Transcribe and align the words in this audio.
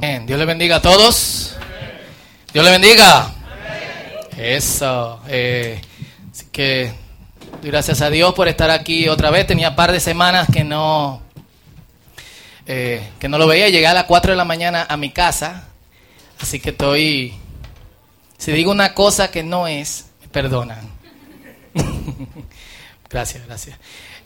Dios 0.00 0.38
le 0.38 0.46
bendiga 0.46 0.76
a 0.76 0.82
todos. 0.82 1.56
Dios 2.54 2.64
le 2.64 2.70
bendiga. 2.70 3.34
Eso. 4.38 5.20
Eh, 5.28 5.78
así 6.32 6.46
que 6.50 6.92
gracias 7.62 8.00
a 8.00 8.08
Dios 8.08 8.32
por 8.32 8.48
estar 8.48 8.70
aquí 8.70 9.08
otra 9.08 9.30
vez. 9.30 9.46
Tenía 9.46 9.70
un 9.70 9.76
par 9.76 9.92
de 9.92 10.00
semanas 10.00 10.48
que 10.50 10.64
no 10.64 11.20
eh, 12.66 13.06
que 13.18 13.28
no 13.28 13.36
lo 13.36 13.46
veía. 13.46 13.68
Llegué 13.68 13.86
a 13.86 13.92
las 13.92 14.04
4 14.04 14.32
de 14.32 14.36
la 14.36 14.46
mañana 14.46 14.86
a 14.88 14.96
mi 14.96 15.10
casa. 15.10 15.68
Así 16.40 16.60
que 16.60 16.70
estoy. 16.70 17.34
Si 18.38 18.52
digo 18.52 18.70
una 18.70 18.94
cosa 18.94 19.30
que 19.30 19.42
no 19.42 19.68
es, 19.68 20.06
me 20.22 20.28
perdonan. 20.28 20.88
gracias, 23.10 23.44
gracias. 23.46 23.76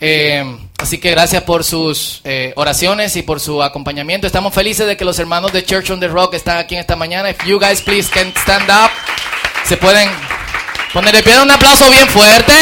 Eh, 0.07 0.45
así 0.77 0.99
que 0.99 1.13
gracias 1.13 1.45
por 1.45 1.65
sus 1.65 2.21
eh, 2.25 2.53
oraciones 2.57 3.17
y 3.17 3.23
por 3.23 3.41
su 3.41 3.63
acompañamiento. 3.63 4.27
Estamos 4.27 4.53
felices 4.53 4.87
de 4.87 4.99
que 4.99 5.05
los 5.07 5.19
hermanos 5.19 5.51
de 5.51 5.65
Church 5.65 5.89
on 5.89 5.99
the 5.99 6.09
Rock 6.09 6.35
están 6.35 6.59
aquí 6.59 6.75
en 6.75 6.83
esta 6.83 6.95
mañana. 6.95 7.31
If 7.31 7.43
you 7.47 7.59
guys 7.59 7.81
please 7.81 8.11
can 8.11 8.31
stand 8.37 8.69
up, 8.69 8.91
se 9.65 9.79
pueden 9.79 10.11
poner 10.93 11.17
de 11.17 11.23
pie. 11.23 11.41
Un 11.41 11.51
aplauso 11.51 11.89
bien 11.89 12.07
fuerte. 12.09 12.53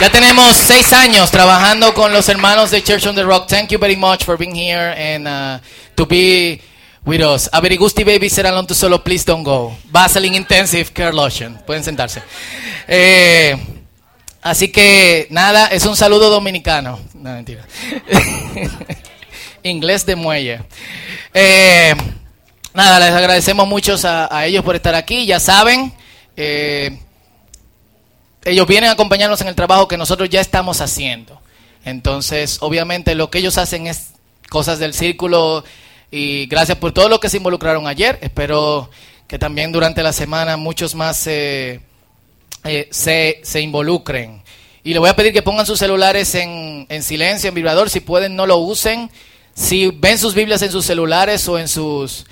Ya 0.00 0.08
tenemos 0.08 0.56
seis 0.56 0.90
años 0.94 1.30
trabajando 1.30 1.92
con 1.92 2.14
los 2.14 2.30
hermanos 2.30 2.70
de 2.70 2.82
Church 2.82 3.06
on 3.06 3.14
the 3.14 3.24
Rock. 3.24 3.46
Thank 3.46 3.68
you 3.68 3.78
very 3.78 3.96
much 3.96 4.24
for 4.24 4.38
being 4.38 4.54
here 4.54 4.94
and 4.96 5.28
uh, 5.28 5.62
to 5.96 6.06
be 6.06 6.62
with 7.04 7.20
us. 7.20 7.48
Averigusti 7.52 8.04
Baby 8.04 8.28
será 8.28 8.50
alone 8.50 8.66
to 8.66 8.74
solo, 8.74 9.02
please 9.02 9.24
don't 9.24 9.44
go. 9.44 9.76
Vaseline 9.90 10.36
Intensive 10.36 10.92
Care 10.92 11.12
Lotion. 11.12 11.58
Pueden 11.66 11.84
sentarse. 11.84 12.22
Eh, 12.88 13.56
así 14.42 14.70
que 14.70 15.26
nada, 15.30 15.68
es 15.68 15.84
un 15.86 15.96
saludo 15.96 16.30
dominicano. 16.30 16.98
No, 17.14 17.30
mentira. 17.30 17.66
Inglés 19.62 20.04
de 20.04 20.16
muelle. 20.16 20.62
Eh, 21.32 21.94
nada, 22.74 23.00
les 23.00 23.10
agradecemos 23.10 23.66
mucho 23.66 23.96
a, 24.04 24.46
ellos 24.46 24.64
por 24.64 24.76
estar 24.76 24.94
aquí. 24.94 25.26
Ya 25.26 25.40
saben, 25.40 25.92
eh, 26.36 26.98
ellos 28.44 28.66
vienen 28.66 28.90
a 28.90 28.92
acompañarnos 28.92 29.40
en 29.40 29.48
el 29.48 29.54
trabajo 29.54 29.88
que 29.88 29.96
nosotros 29.96 30.28
ya 30.28 30.40
estamos 30.40 30.80
haciendo. 30.80 31.40
Entonces, 31.84 32.58
obviamente, 32.60 33.14
lo 33.14 33.30
que 33.30 33.38
ellos 33.38 33.58
hacen 33.58 33.86
es 33.86 34.10
cosas 34.48 34.78
del 34.78 34.94
círculo 34.94 35.64
y 36.14 36.46
gracias 36.46 36.78
por 36.78 36.92
todo 36.92 37.08
lo 37.08 37.18
que 37.18 37.28
se 37.28 37.38
involucraron 37.38 37.88
ayer. 37.88 38.20
Espero 38.22 38.88
que 39.26 39.36
también 39.36 39.72
durante 39.72 40.00
la 40.00 40.12
semana 40.12 40.56
muchos 40.56 40.94
más 40.94 41.26
eh, 41.26 41.80
se, 42.92 43.40
se, 43.42 43.60
involucren. 43.60 44.40
Y 44.84 44.92
le 44.92 45.00
voy 45.00 45.08
a 45.08 45.16
pedir 45.16 45.32
que 45.32 45.42
pongan 45.42 45.66
sus 45.66 45.80
celulares 45.80 46.36
en, 46.36 46.86
en, 46.88 47.02
silencio, 47.02 47.48
en 47.48 47.54
vibrador. 47.56 47.90
Si 47.90 47.98
pueden, 47.98 48.36
no 48.36 48.46
lo 48.46 48.58
usen. 48.58 49.10
Si 49.54 49.88
ven 49.88 50.16
sus 50.16 50.36
Biblias 50.36 50.62
en 50.62 50.70
sus 50.70 50.84
celulares 50.84 51.48
o 51.48 51.58
en 51.58 51.66
sus 51.66 52.26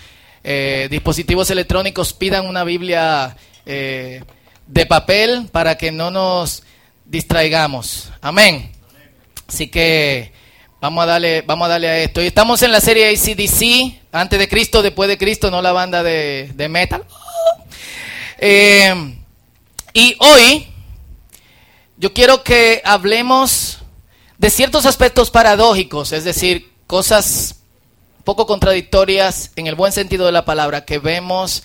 eh, 0.44 0.86
dispositivos 0.88 1.50
electrónicos, 1.50 2.12
pidan 2.12 2.46
una 2.46 2.62
Biblia 2.62 3.36
eh, 3.66 4.22
de 4.68 4.86
papel 4.86 5.48
para 5.50 5.76
que 5.76 5.90
no 5.90 6.12
nos 6.12 6.62
distraigamos. 7.04 8.12
Amén. 8.20 8.70
Así 9.48 9.66
que 9.66 10.32
Vamos 10.82 11.04
a 11.04 11.06
darle, 11.06 11.42
vamos 11.42 11.66
a 11.66 11.68
darle 11.68 11.88
a 11.88 11.98
esto. 12.00 12.20
Y 12.20 12.26
estamos 12.26 12.60
en 12.62 12.72
la 12.72 12.80
serie 12.80 13.08
ACDC, 13.08 14.00
antes 14.10 14.36
de 14.36 14.48
Cristo, 14.48 14.82
después 14.82 15.08
de 15.08 15.16
Cristo, 15.16 15.48
no 15.48 15.62
la 15.62 15.70
banda 15.70 16.02
de, 16.02 16.66
metal. 16.68 17.04
Eh, 18.38 19.16
y 19.92 20.16
hoy 20.18 20.66
yo 21.98 22.12
quiero 22.12 22.42
que 22.42 22.82
hablemos 22.84 23.78
de 24.38 24.50
ciertos 24.50 24.84
aspectos 24.84 25.30
paradójicos, 25.30 26.10
es 26.10 26.24
decir, 26.24 26.72
cosas 26.88 27.60
poco 28.24 28.48
contradictorias 28.48 29.52
en 29.54 29.68
el 29.68 29.76
buen 29.76 29.92
sentido 29.92 30.26
de 30.26 30.32
la 30.32 30.44
palabra 30.44 30.84
que 30.84 30.98
vemos 30.98 31.62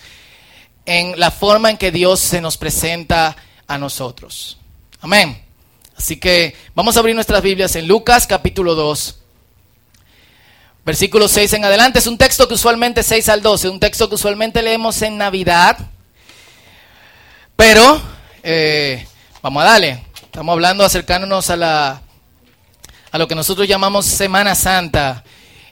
en 0.86 1.18
la 1.18 1.32
forma 1.32 1.70
en 1.70 1.76
que 1.76 1.90
Dios 1.90 2.20
se 2.20 2.40
nos 2.40 2.56
presenta 2.56 3.34
a 3.66 3.78
nosotros. 3.78 4.58
Amén. 5.00 5.47
Así 5.98 6.16
que 6.16 6.54
vamos 6.76 6.96
a 6.96 7.00
abrir 7.00 7.16
nuestras 7.16 7.42
Biblias 7.42 7.74
en 7.74 7.88
Lucas 7.88 8.28
capítulo 8.28 8.76
2, 8.76 9.18
versículo 10.86 11.26
6 11.26 11.54
en 11.54 11.64
adelante. 11.64 11.98
Es 11.98 12.06
un 12.06 12.16
texto 12.16 12.46
que 12.46 12.54
usualmente 12.54 13.02
6 13.02 13.28
al 13.28 13.42
12, 13.42 13.68
un 13.68 13.80
texto 13.80 14.08
que 14.08 14.14
usualmente 14.14 14.62
leemos 14.62 15.02
en 15.02 15.18
Navidad. 15.18 15.76
Pero 17.56 18.00
eh, 18.44 19.04
vamos 19.42 19.64
a 19.64 19.66
darle. 19.66 20.04
Estamos 20.22 20.52
hablando, 20.52 20.84
acercándonos 20.84 21.50
a, 21.50 21.56
la, 21.56 22.02
a 23.10 23.18
lo 23.18 23.26
que 23.26 23.34
nosotros 23.34 23.66
llamamos 23.66 24.06
Semana 24.06 24.54
Santa 24.54 25.24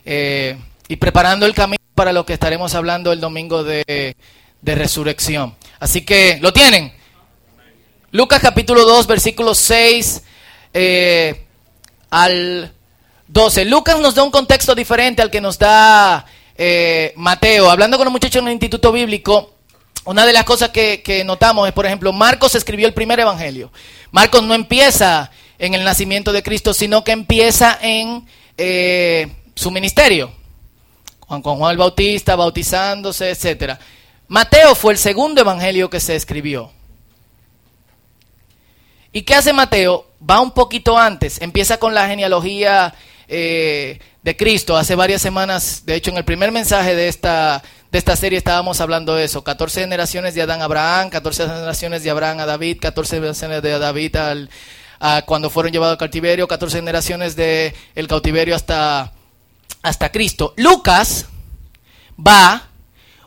eh, 0.03 0.57
y 0.89 0.97
preparando 0.97 1.45
el 1.45 1.53
camino 1.53 1.81
para 1.95 2.11
lo 2.11 2.25
que 2.25 2.33
estaremos 2.33 2.75
hablando 2.75 3.13
el 3.13 3.21
domingo 3.21 3.63
de, 3.63 4.17
de 4.61 4.75
resurrección. 4.75 5.55
Así 5.79 6.01
que, 6.01 6.37
¿lo 6.41 6.51
tienen? 6.51 6.96
Lucas 8.17 8.41
capítulo 8.41 8.83
2, 8.83 9.05
versículo 9.05 9.53
6 9.53 10.23
eh, 10.73 11.45
al 12.09 12.73
12. 13.27 13.65
Lucas 13.65 13.99
nos 13.99 14.15
da 14.15 14.23
un 14.23 14.31
contexto 14.31 14.73
diferente 14.73 15.21
al 15.21 15.29
que 15.29 15.39
nos 15.39 15.59
da 15.59 16.25
eh, 16.57 17.13
Mateo. 17.15 17.69
Hablando 17.69 17.95
con 17.95 18.05
los 18.05 18.11
muchachos 18.11 18.41
en 18.41 18.47
el 18.47 18.53
instituto 18.53 18.91
bíblico, 18.91 19.53
una 20.05 20.25
de 20.25 20.33
las 20.33 20.45
cosas 20.45 20.69
que, 20.69 21.21
notamos 21.27 21.67
es, 21.67 21.75
por 21.75 21.85
ejemplo, 21.85 22.11
Marcos 22.11 22.55
escribió 22.55 22.87
el 22.87 22.95
primer 22.95 23.19
evangelio. 23.19 23.71
Marcos 24.09 24.41
no 24.41 24.55
empieza 24.55 25.29
en 25.59 25.75
el 25.75 25.83
nacimiento 25.83 26.33
de 26.33 26.41
Cristo, 26.41 26.73
sino 26.73 27.03
que 27.03 27.11
empieza 27.11 27.77
en 27.79 28.27
eh, 28.57 29.27
su 29.53 29.69
ministerio. 29.69 30.31
Con 31.19 31.43
Juan 31.43 31.71
el 31.71 31.77
Bautista, 31.77 32.35
bautizándose, 32.35 33.29
etcétera. 33.29 33.77
Mateo 34.27 34.73
fue 34.73 34.93
el 34.93 34.97
segundo 34.97 35.39
evangelio 35.39 35.91
que 35.91 35.99
se 35.99 36.15
escribió. 36.15 36.71
¿Y 39.17 39.23
qué 39.23 39.33
hace 39.33 39.51
Mateo? 39.51 40.05
Va 40.29 40.41
un 40.41 40.51
poquito 40.51 40.95
antes, 40.95 41.41
empieza 41.41 41.79
con 41.79 41.95
la 41.95 42.07
genealogía 42.07 42.93
eh, 43.27 43.97
de 44.21 44.37
Cristo. 44.37 44.77
Hace 44.77 44.93
varias 44.93 45.23
semanas, 45.23 45.87
de 45.87 45.95
hecho 45.95 46.11
en 46.11 46.17
el 46.17 46.23
primer 46.23 46.51
mensaje 46.51 46.93
de 46.93 47.07
esta, 47.07 47.63
de 47.91 47.97
esta 47.97 48.15
serie 48.15 48.37
estábamos 48.37 48.79
hablando 48.79 49.15
de 49.15 49.23
eso. 49.23 49.43
14 49.43 49.81
generaciones 49.81 50.35
de 50.35 50.43
Adán 50.43 50.61
a 50.61 50.65
Abraham, 50.65 51.09
14 51.09 51.47
generaciones 51.47 52.03
de 52.03 52.11
Abraham 52.11 52.41
a 52.41 52.45
David, 52.45 52.77
14 52.79 53.15
generaciones 53.15 53.63
de 53.63 53.79
David 53.79 54.15
al, 54.17 54.51
a 54.99 55.23
cuando 55.23 55.49
fueron 55.49 55.71
llevados 55.71 55.93
al 55.93 55.97
cautiverio, 55.97 56.47
14 56.47 56.77
generaciones 56.77 57.35
del 57.35 57.73
el 57.95 58.07
cautiverio 58.07 58.55
hasta, 58.55 59.13
hasta 59.81 60.11
Cristo. 60.11 60.53
Lucas 60.57 61.25
va 62.19 62.67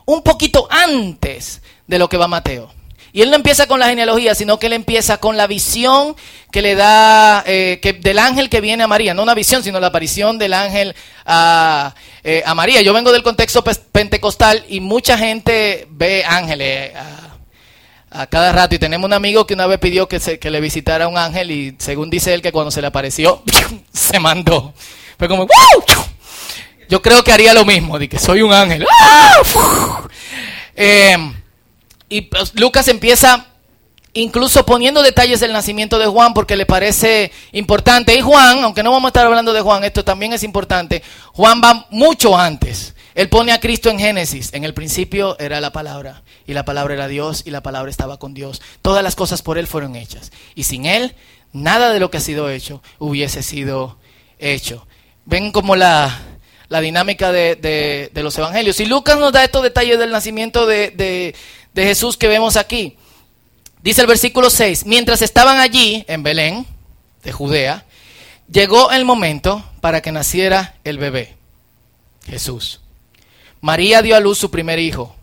un 0.05 0.23
poquito 0.23 0.69
antes 0.71 1.61
de 1.85 1.99
lo 1.99 2.07
que 2.07 2.15
va 2.15 2.29
Mateo. 2.29 2.80
Y 3.13 3.21
él 3.21 3.29
no 3.29 3.35
empieza 3.35 3.67
con 3.67 3.79
la 3.79 3.87
genealogía, 3.87 4.35
sino 4.35 4.57
que 4.57 4.67
él 4.67 4.73
empieza 4.73 5.17
con 5.17 5.35
la 5.35 5.47
visión 5.47 6.15
que 6.49 6.61
le 6.61 6.75
da 6.75 7.43
eh, 7.45 7.79
del 7.99 8.19
ángel 8.19 8.49
que 8.49 8.61
viene 8.61 8.83
a 8.83 8.87
María. 8.87 9.13
No 9.13 9.23
una 9.23 9.33
visión, 9.33 9.63
sino 9.63 9.79
la 9.79 9.87
aparición 9.87 10.37
del 10.37 10.53
ángel 10.53 10.95
a, 11.25 11.93
eh, 12.23 12.43
María. 12.55 12.81
Yo 12.81 12.93
vengo 12.93 13.11
del 13.11 13.23
contexto 13.23 13.63
pentecostal 13.63 14.65
y 14.69 14.79
mucha 14.79 15.17
gente 15.17 15.87
ve 15.89 16.23
ángeles 16.25 16.93
a, 18.09 18.27
cada 18.27 18.51
rato. 18.53 18.75
Y 18.75 18.79
tenemos 18.79 19.05
un 19.05 19.13
amigo 19.13 19.45
que 19.45 19.53
una 19.55 19.67
vez 19.67 19.79
pidió 19.79 20.07
que, 20.07 20.19
se, 20.19 20.39
que 20.39 20.49
le 20.49 20.61
visitara 20.61 21.07
un 21.07 21.17
ángel 21.17 21.51
y 21.51 21.75
según 21.79 22.09
dice 22.09 22.33
él 22.33 22.41
que 22.41 22.51
cuando 22.51 22.71
se 22.71 22.81
le 22.81 22.87
apareció, 22.87 23.43
se 23.93 24.19
mandó. 24.19 24.73
Fue 25.17 25.27
como, 25.27 25.47
Yo 26.89 27.01
creo 27.01 27.23
que 27.23 27.31
haría 27.33 27.53
lo 27.53 27.65
mismo, 27.65 27.99
de 27.99 28.07
que 28.07 28.19
soy 28.19 28.41
un 28.41 28.53
ángel. 28.53 28.85
Eh, 30.73 31.17
y 32.11 32.21
pues, 32.23 32.51
Lucas 32.55 32.89
empieza 32.89 33.47
incluso 34.13 34.65
poniendo 34.65 35.01
detalles 35.01 35.39
del 35.39 35.53
nacimiento 35.53 35.97
de 35.97 36.07
Juan 36.07 36.33
porque 36.33 36.57
le 36.57 36.65
parece 36.65 37.31
importante. 37.53 38.13
Y 38.13 38.19
Juan, 38.19 38.65
aunque 38.65 38.83
no 38.83 38.91
vamos 38.91 39.07
a 39.07 39.11
estar 39.11 39.25
hablando 39.25 39.53
de 39.53 39.61
Juan, 39.61 39.85
esto 39.85 40.03
también 40.03 40.33
es 40.33 40.43
importante, 40.43 41.01
Juan 41.31 41.61
va 41.63 41.87
mucho 41.89 42.37
antes. 42.37 42.95
Él 43.15 43.29
pone 43.29 43.53
a 43.53 43.61
Cristo 43.61 43.89
en 43.89 43.97
Génesis. 43.97 44.53
En 44.53 44.65
el 44.65 44.73
principio 44.73 45.39
era 45.39 45.61
la 45.61 45.71
palabra, 45.71 46.21
y 46.45 46.53
la 46.53 46.65
palabra 46.65 46.95
era 46.95 47.07
Dios, 47.07 47.43
y 47.45 47.51
la 47.51 47.63
palabra 47.63 47.89
estaba 47.89 48.19
con 48.19 48.33
Dios. 48.33 48.61
Todas 48.81 49.03
las 49.05 49.15
cosas 49.15 49.41
por 49.41 49.57
Él 49.57 49.67
fueron 49.67 49.95
hechas. 49.95 50.33
Y 50.53 50.63
sin 50.63 50.85
Él, 50.85 51.15
nada 51.53 51.93
de 51.93 52.01
lo 52.01 52.11
que 52.11 52.17
ha 52.17 52.21
sido 52.21 52.49
hecho 52.49 52.83
hubiese 52.99 53.41
sido 53.41 53.97
hecho. 54.37 54.85
Ven 55.23 55.53
como 55.53 55.77
la, 55.77 56.19
la 56.71 56.79
dinámica 56.79 57.33
de, 57.33 58.09
de, 58.13 58.23
los 58.23 58.37
evangelios. 58.37 58.79
Y 58.79 58.85
Lucas 58.85 59.19
nos 59.19 59.33
da 59.33 59.43
estos 59.43 59.61
detalles 59.61 59.99
del 59.99 60.09
nacimiento 60.09 60.65
de, 60.65 60.91
de 60.91 61.35
Jesús 61.75 62.17
que 62.17 62.27
vemos 62.27 62.57
aquí. 62.57 62.97
Dice 63.81 64.01
el 64.01 64.07
versículo 64.07 64.49
6, 64.49 64.85
mientras 64.85 65.21
estaban 65.21 65.57
allí 65.59 66.05
en 66.07 66.23
Belén, 66.23 66.67
de 67.23 67.31
Judea, 67.31 67.85
llegó 68.51 68.91
el 68.91 69.05
momento 69.05 69.63
para 69.79 70.01
que 70.01 70.11
naciera 70.11 70.75
el 70.83 70.97
bebé, 70.97 71.35
Jesús. 72.25 72.79
María 73.61 74.01
dio 74.01 74.15
a 74.15 74.19
luz 74.19 74.37
su 74.37 74.51
primer 74.51 74.79
hijo, 74.79 75.15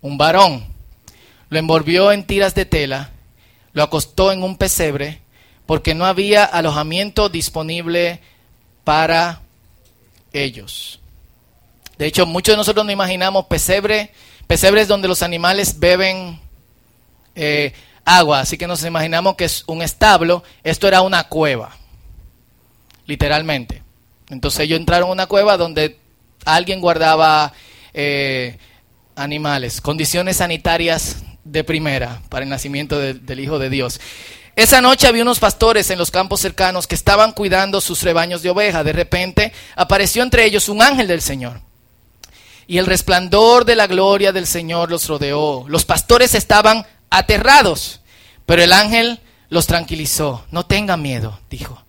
un 0.00 0.18
varón. 0.18 0.66
Lo 1.48 1.58
envolvió 1.58 2.12
en 2.12 2.26
tiras 2.26 2.54
de 2.54 2.64
tela, 2.64 3.10
lo 3.72 3.82
acostó 3.82 4.32
en 4.32 4.42
un 4.42 4.56
pesebre, 4.56 5.20
porque 5.66 5.94
no 5.94 6.06
había 6.06 6.44
alojamiento 6.44 7.28
disponible 7.28 8.20
para 8.84 9.40
ellos. 10.32 11.00
De 11.98 12.06
hecho, 12.06 12.26
muchos 12.26 12.52
de 12.52 12.56
nosotros 12.56 12.84
no 12.84 12.92
imaginamos 12.92 13.46
pesebre, 13.46 14.12
pesebres 14.46 14.88
donde 14.88 15.08
los 15.08 15.22
animales 15.22 15.78
beben 15.78 16.40
eh, 17.34 17.72
agua, 18.04 18.40
así 18.40 18.56
que 18.56 18.66
nos 18.66 18.84
imaginamos 18.84 19.36
que 19.36 19.44
es 19.44 19.64
un 19.66 19.82
establo. 19.82 20.42
Esto 20.62 20.88
era 20.88 21.02
una 21.02 21.24
cueva, 21.24 21.76
literalmente. 23.06 23.82
Entonces 24.28 24.60
ellos 24.60 24.78
entraron 24.78 25.10
a 25.10 25.12
una 25.12 25.26
cueva 25.26 25.56
donde 25.56 25.98
alguien 26.44 26.80
guardaba 26.80 27.52
eh, 27.94 28.58
animales, 29.14 29.80
condiciones 29.80 30.38
sanitarias 30.38 31.18
de 31.44 31.64
primera 31.64 32.20
para 32.28 32.44
el 32.44 32.50
nacimiento 32.50 32.98
del 32.98 33.40
Hijo 33.40 33.58
de 33.58 33.70
Dios. 33.70 34.00
Esa 34.56 34.80
noche 34.80 35.06
había 35.06 35.22
unos 35.22 35.38
pastores 35.38 35.90
en 35.90 35.98
los 35.98 36.10
campos 36.10 36.40
cercanos 36.40 36.86
que 36.86 36.94
estaban 36.94 37.32
cuidando 37.32 37.80
sus 37.80 38.02
rebaños 38.02 38.42
de 38.42 38.48
oveja. 38.48 38.82
De 38.82 38.94
repente 38.94 39.52
apareció 39.74 40.22
entre 40.22 40.46
ellos 40.46 40.70
un 40.70 40.80
ángel 40.80 41.06
del 41.06 41.20
Señor. 41.20 41.60
Y 42.66 42.78
el 42.78 42.86
resplandor 42.86 43.64
de 43.64 43.76
la 43.76 43.86
gloria 43.86 44.32
del 44.32 44.46
Señor 44.46 44.90
los 44.90 45.06
rodeó. 45.08 45.64
Los 45.68 45.84
pastores 45.84 46.34
estaban 46.34 46.86
aterrados, 47.10 48.00
pero 48.44 48.62
el 48.62 48.72
ángel 48.72 49.20
los 49.48 49.66
tranquilizó. 49.66 50.44
No 50.50 50.66
tengan 50.66 51.02
miedo, 51.02 51.38
dijo. 51.50 51.82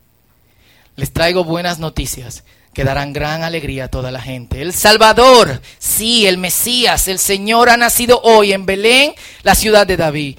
Les 0.95 1.11
traigo 1.11 1.43
buenas 1.43 1.79
noticias 1.79 2.43
que 2.73 2.83
darán 2.83 3.13
gran 3.13 3.43
alegría 3.43 3.85
a 3.85 3.87
toda 3.87 4.11
la 4.11 4.21
gente. 4.21 4.61
El 4.61 4.73
Salvador, 4.73 5.61
sí, 5.79 6.27
el 6.27 6.37
Mesías, 6.37 7.07
el 7.07 7.17
Señor 7.17 7.69
ha 7.69 7.77
nacido 7.77 8.21
hoy 8.23 8.53
en 8.53 8.67
Belén, 8.67 9.15
la 9.43 9.55
ciudad 9.55 9.87
de 9.87 9.97
David 9.97 10.37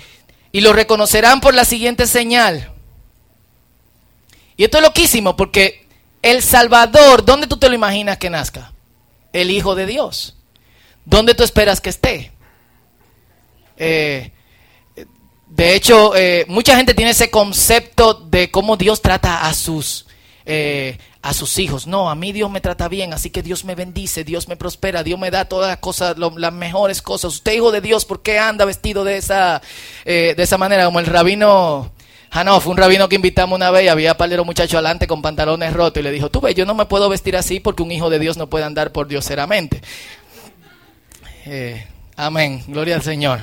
y 0.53 0.61
lo 0.61 0.73
reconocerán 0.73 1.41
por 1.41 1.55
la 1.55 1.65
siguiente 1.65 2.07
señal. 2.07 2.73
Y 4.57 4.65
esto 4.65 4.79
es 4.79 4.83
loquísimo 4.83 5.37
porque 5.37 5.87
el 6.23 6.43
Salvador, 6.43 7.25
¿dónde 7.25 7.47
tú 7.47 7.57
te 7.59 7.69
lo 7.69 7.75
imaginas 7.75 8.19
que 8.19 8.31
nazca? 8.31 8.73
El 9.33 9.51
Hijo 9.51 9.75
de 9.75 9.87
Dios. 9.87 10.37
¿Dónde 11.05 11.35
tú 11.35 11.43
esperas 11.43 11.81
que 11.81 11.91
esté? 11.91 12.33
Eh, 13.79 14.31
de 15.47 15.75
hecho, 15.75 16.15
eh, 16.15 16.45
mucha 16.49 16.77
gente 16.77 16.93
tiene 16.93 17.13
ese 17.13 17.31
concepto 17.31 18.13
de 18.13 18.51
cómo 18.51 18.77
Dios 18.77 19.01
trata 19.01 19.47
a 19.47 19.55
sus 19.55 20.07
eh, 20.45 20.99
a 21.23 21.33
sus 21.33 21.59
hijos. 21.59 21.87
No, 21.87 22.11
a 22.11 22.15
mí 22.15 22.33
Dios 22.33 22.51
me 22.51 22.61
trata 22.61 22.89
bien, 22.89 23.13
así 23.13 23.31
que 23.31 23.43
Dios 23.43 23.65
me 23.65 23.75
bendice, 23.75 24.25
Dios 24.25 24.49
me 24.49 24.57
prospera, 24.57 25.03
Dios 25.03 25.19
me 25.19 25.31
da 25.31 25.47
todas 25.47 25.69
las 25.69 25.79
cosas, 25.79 26.17
las 26.19 26.53
mejores 26.53 27.03
cosas. 27.03 27.35
Usted, 27.35 27.53
hijo 27.53 27.73
de 27.73 27.81
Dios, 27.81 28.05
¿por 28.05 28.23
qué 28.23 28.39
anda 28.39 28.65
vestido 28.65 29.05
de 29.05 29.17
esa, 29.17 29.61
de 30.05 30.35
esa 30.37 30.59
manera? 30.59 30.85
Como 30.87 31.01
el 31.01 31.07
rabino 31.07 31.93
Hanof, 32.31 32.67
un 32.67 32.77
rabino 32.77 33.09
que 33.09 33.17
invitamos 33.17 33.57
una 33.57 33.71
vez, 33.71 33.91
había 33.91 34.17
palero 34.17 34.45
muchacho 34.45 34.77
adelante 34.77 35.07
con 35.07 35.23
pantalones 35.23 35.73
rotos 35.73 36.01
y 36.01 36.05
le 36.05 36.11
dijo, 36.11 36.31
tú 36.31 36.41
ves, 36.41 36.55
yo 36.55 36.67
no 36.67 36.75
me 36.75 36.87
puedo 36.87 37.09
vestir 37.09 37.37
así 37.37 37.59
porque 37.59 37.83
un 37.83 37.91
hijo 37.91 38.11
de 38.11 38.19
Dios 38.19 38.37
no 38.37 38.49
puede 38.49 38.65
andar 38.65 38.93
por 38.93 39.09
dioseramente. 39.09 39.81
Eh, 41.47 41.87
amén, 42.17 42.63
gloria 42.67 42.97
al 42.97 43.03
Señor. 43.03 43.41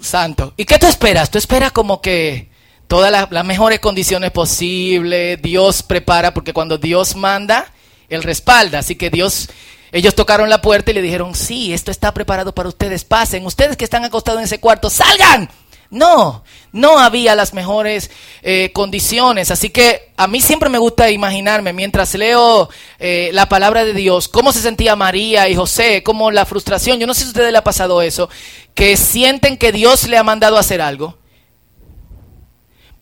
Santo. 0.00 0.52
¿Y 0.56 0.64
qué 0.64 0.78
tú 0.78 0.86
esperas? 0.86 1.30
Tú 1.30 1.38
esperas 1.38 1.72
como 1.72 2.00
que 2.00 2.48
todas 2.86 3.28
las, 3.30 3.44
mejores 3.44 3.80
condiciones 3.80 4.30
posibles, 4.30 5.40
Dios 5.40 5.82
prepara, 5.82 6.34
porque 6.34 6.52
cuando 6.52 6.78
Dios 6.78 7.16
manda, 7.16 7.72
Él 8.08 8.22
respalda. 8.22 8.80
Así 8.80 8.96
que 8.96 9.10
Dios, 9.10 9.48
ellos 9.92 10.14
tocaron 10.14 10.50
la 10.50 10.60
puerta 10.60 10.90
y 10.90 10.94
le 10.94 11.02
dijeron, 11.02 11.34
sí, 11.34 11.72
esto 11.72 11.90
está 11.90 12.12
preparado 12.12 12.54
para 12.54 12.68
ustedes, 12.68 13.04
pasen, 13.04 13.46
ustedes 13.46 13.76
que 13.76 13.84
están 13.84 14.04
acostados 14.04 14.40
en 14.40 14.44
ese 14.44 14.60
cuarto, 14.60 14.90
salgan. 14.90 15.48
No, 15.90 16.44
no 16.72 16.98
había 16.98 17.34
las 17.34 17.54
mejores 17.54 18.10
eh, 18.42 18.70
condiciones. 18.72 19.50
Así 19.50 19.70
que 19.70 20.12
a 20.16 20.26
mí 20.26 20.40
siempre 20.40 20.68
me 20.68 20.78
gusta 20.78 21.10
imaginarme, 21.10 21.72
mientras 21.72 22.14
leo 22.14 22.68
eh, 22.98 23.30
la 23.32 23.48
palabra 23.48 23.84
de 23.84 23.92
Dios, 23.92 24.28
cómo 24.28 24.52
se 24.52 24.60
sentía 24.60 24.96
María 24.96 25.48
y 25.48 25.54
José, 25.54 26.02
cómo 26.02 26.30
la 26.30 26.46
frustración, 26.46 26.98
yo 26.98 27.06
no 27.06 27.14
sé 27.14 27.20
si 27.20 27.26
a 27.26 27.28
ustedes 27.28 27.52
le 27.52 27.58
ha 27.58 27.64
pasado 27.64 28.02
eso, 28.02 28.28
que 28.74 28.96
sienten 28.96 29.56
que 29.56 29.72
Dios 29.72 30.08
le 30.08 30.18
ha 30.18 30.22
mandado 30.22 30.56
a 30.56 30.60
hacer 30.60 30.80
algo 30.80 31.18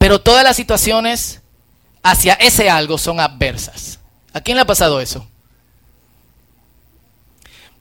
pero 0.05 0.21
todas 0.21 0.45
las 0.45 0.55
situaciones 0.55 1.41
hacia 2.03 2.35
ese 2.35 2.69
algo 2.69 2.99
son 2.99 3.21
adversas. 3.21 4.01
¿A 4.35 4.43
quién 4.43 4.59
le 4.59 4.61
ha 4.61 4.67
pasado 4.67 5.01
eso? 5.01 5.27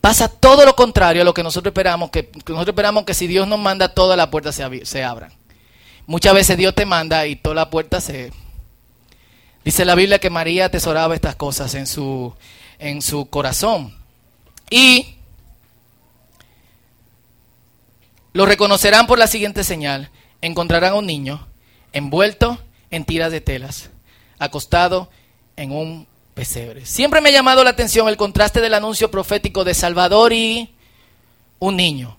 Pasa 0.04 0.28
todo 0.28 0.66
lo 0.66 0.76
contrario 0.76 1.22
a 1.22 1.26
lo 1.26 1.34
que 1.34 1.44
nosotros 1.44 1.72
esperamos, 1.72 2.10
que, 2.10 2.30
nosotros 2.34 2.74
esperamos 2.74 3.06
que 3.06 3.14
si 3.14 3.26
Dios 3.26 3.48
nos 3.48 3.58
manda, 3.58 3.94
todas 3.94 4.18
las 4.18 4.28
puertas 4.28 4.54
se, 4.84 5.02
abran. 5.02 5.32
Muchas 6.08 6.34
veces 6.34 6.58
Dios 6.58 6.76
te 6.76 6.86
manda 6.86 7.26
y 7.26 7.38
todas 7.38 7.56
las 7.56 7.68
puertas 7.68 8.04
se... 8.04 8.34
Dice 9.64 9.86
la 9.86 9.96
Biblia 9.96 10.20
que 10.20 10.30
María 10.30 10.66
atesoraba 10.66 11.16
estas 11.16 11.38
cosas 11.38 11.74
en 11.76 11.88
su, 11.88 12.36
en 12.80 13.02
su 13.02 13.30
corazón. 13.30 13.96
Y 14.70 15.16
lo 18.34 18.46
reconocerán 18.46 19.08
por 19.08 19.20
la 19.20 19.28
siguiente 19.28 19.64
señal. 19.64 20.10
Encontrarán 20.42 20.92
a 20.92 20.98
un 20.98 21.06
niño 21.06 21.48
envuelto 21.94 22.62
en 22.92 23.06
tiras 23.06 23.32
de 23.32 23.40
telas, 23.40 23.90
acostado 24.38 25.10
en 25.56 25.72
un 25.72 26.08
pesebre. 26.34 26.86
Siempre 26.86 27.22
me 27.22 27.30
ha 27.30 27.34
llamado 27.34 27.64
la 27.64 27.72
atención 27.72 28.08
el 28.08 28.18
contraste 28.18 28.62
del 28.62 28.74
anuncio 28.74 29.12
profético 29.12 29.64
de 29.64 29.74
Salvador 29.74 30.34
y 30.34 30.74
un 31.60 31.76
niño. 31.76 32.18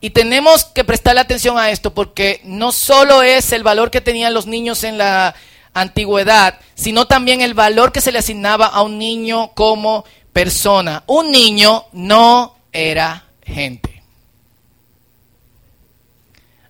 Y 0.00 0.10
tenemos 0.10 0.64
que 0.64 0.84
prestarle 0.84 1.20
atención 1.20 1.58
a 1.58 1.70
esto 1.70 1.92
porque 1.92 2.40
no 2.44 2.70
solo 2.70 3.22
es 3.22 3.52
el 3.52 3.62
valor 3.62 3.90
que 3.90 4.00
tenían 4.00 4.34
los 4.34 4.46
niños 4.46 4.84
en 4.84 4.98
la 4.98 5.34
antigüedad, 5.74 6.58
sino 6.74 7.06
también 7.06 7.40
el 7.40 7.54
valor 7.54 7.92
que 7.92 8.00
se 8.00 8.12
le 8.12 8.18
asignaba 8.18 8.66
a 8.66 8.82
un 8.82 8.98
niño 8.98 9.52
como 9.54 10.04
persona. 10.32 11.02
Un 11.06 11.30
niño 11.30 11.86
no 11.92 12.56
era 12.72 13.24
gente. 13.42 14.02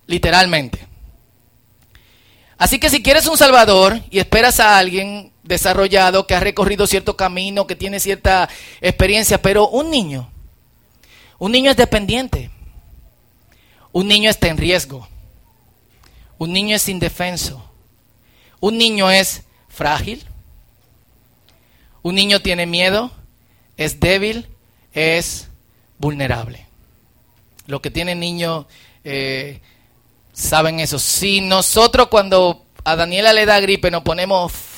Literalmente. 0.07 0.87
Así 2.57 2.79
que 2.79 2.89
si 2.89 3.03
quieres 3.03 3.27
un 3.27 3.37
Salvador 3.37 4.01
y 4.09 4.19
esperas 4.19 4.59
a 4.59 4.77
alguien 4.77 5.31
desarrollado 5.49 6.27
que 6.27 6.35
ha 6.35 6.39
recorrido 6.39 6.87
cierto 6.87 7.17
camino, 7.17 7.67
que 7.67 7.75
tiene 7.75 7.99
cierta 7.99 8.47
experiencia, 8.79 9.41
pero 9.41 9.67
un 9.67 9.89
niño, 9.89 10.31
un 11.39 11.51
niño 11.51 11.71
es 11.71 11.75
dependiente, 11.75 12.51
un 13.91 14.07
niño 14.07 14.29
está 14.29 14.47
en 14.47 14.57
riesgo, 14.57 15.07
un 16.37 16.53
niño 16.53 16.75
es 16.75 16.87
indefenso, 16.87 17.65
un 18.59 18.77
niño 18.77 19.09
es 19.09 19.41
frágil, 19.67 20.23
un 22.03 22.13
niño 22.13 22.41
tiene 22.41 22.67
miedo, 22.67 23.11
es 23.75 23.99
débil, 23.99 24.47
es 24.93 25.49
vulnerable. 25.97 26.67
Lo 27.65 27.81
que 27.81 27.89
tiene 27.89 28.13
niño 28.13 28.67
eh, 29.03 29.61
saben 30.31 30.79
eso. 30.79 30.99
Si 30.99 31.41
nosotros 31.41 32.07
cuando 32.07 32.65
a 32.83 32.95
Daniela 32.95 33.33
le 33.33 33.47
da 33.47 33.59
gripe 33.59 33.89
nos 33.89 34.03
ponemos... 34.03 34.68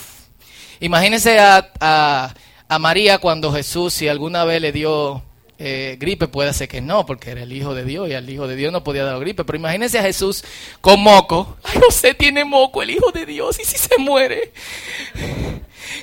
Imagínense 0.81 1.37
a, 1.39 2.33
María 2.79 3.19
cuando 3.19 3.51
Jesús, 3.53 3.93
si 3.93 4.07
alguna 4.07 4.45
vez 4.45 4.61
le 4.61 4.71
dio 4.71 5.21
eh, 5.59 5.95
gripe, 5.99 6.27
puede 6.27 6.53
ser 6.53 6.67
que 6.67 6.81
no, 6.81 7.05
porque 7.05 7.29
era 7.29 7.43
el 7.43 7.53
Hijo 7.53 7.75
de 7.75 7.85
Dios 7.85 8.09
y 8.09 8.13
al 8.13 8.27
Hijo 8.27 8.47
de 8.47 8.55
Dios 8.55 8.73
no 8.73 8.83
podía 8.83 9.03
dar 9.03 9.19
gripe. 9.19 9.43
Pero 9.45 9.59
imagínense 9.59 9.99
a 9.99 10.01
Jesús 10.01 10.43
con 10.81 10.99
moco. 10.99 11.57
Ay, 11.63 11.79
José 11.85 12.15
tiene 12.15 12.43
moco, 12.45 12.81
el 12.81 12.89
Hijo 12.89 13.11
de 13.11 13.27
Dios, 13.27 13.59
y 13.59 13.63
si 13.63 13.77
se 13.77 13.97
muere. 13.99 14.53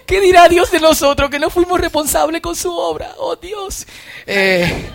¿Qué 0.07 0.21
dirá 0.21 0.49
Dios 0.49 0.71
de 0.71 0.79
nosotros 0.79 1.29
que 1.29 1.41
no 1.41 1.51
fuimos 1.51 1.81
responsables 1.81 2.41
con 2.41 2.55
su 2.55 2.73
obra? 2.73 3.15
Oh 3.19 3.35
Dios. 3.35 3.85
Eh, 4.27 4.91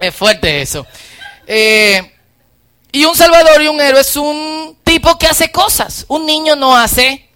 es 0.00 0.14
fuerte 0.14 0.62
eso. 0.62 0.84
Eh, 1.46 2.12
y 2.90 3.04
un 3.04 3.14
salvador 3.14 3.62
y 3.62 3.68
un 3.68 3.80
héroe 3.80 4.00
es 4.00 4.16
un 4.16 4.76
tipo 4.82 5.16
que 5.16 5.28
hace 5.28 5.52
cosas. 5.52 6.06
Un 6.08 6.26
niño 6.26 6.56
no 6.56 6.76
hace 6.76 7.29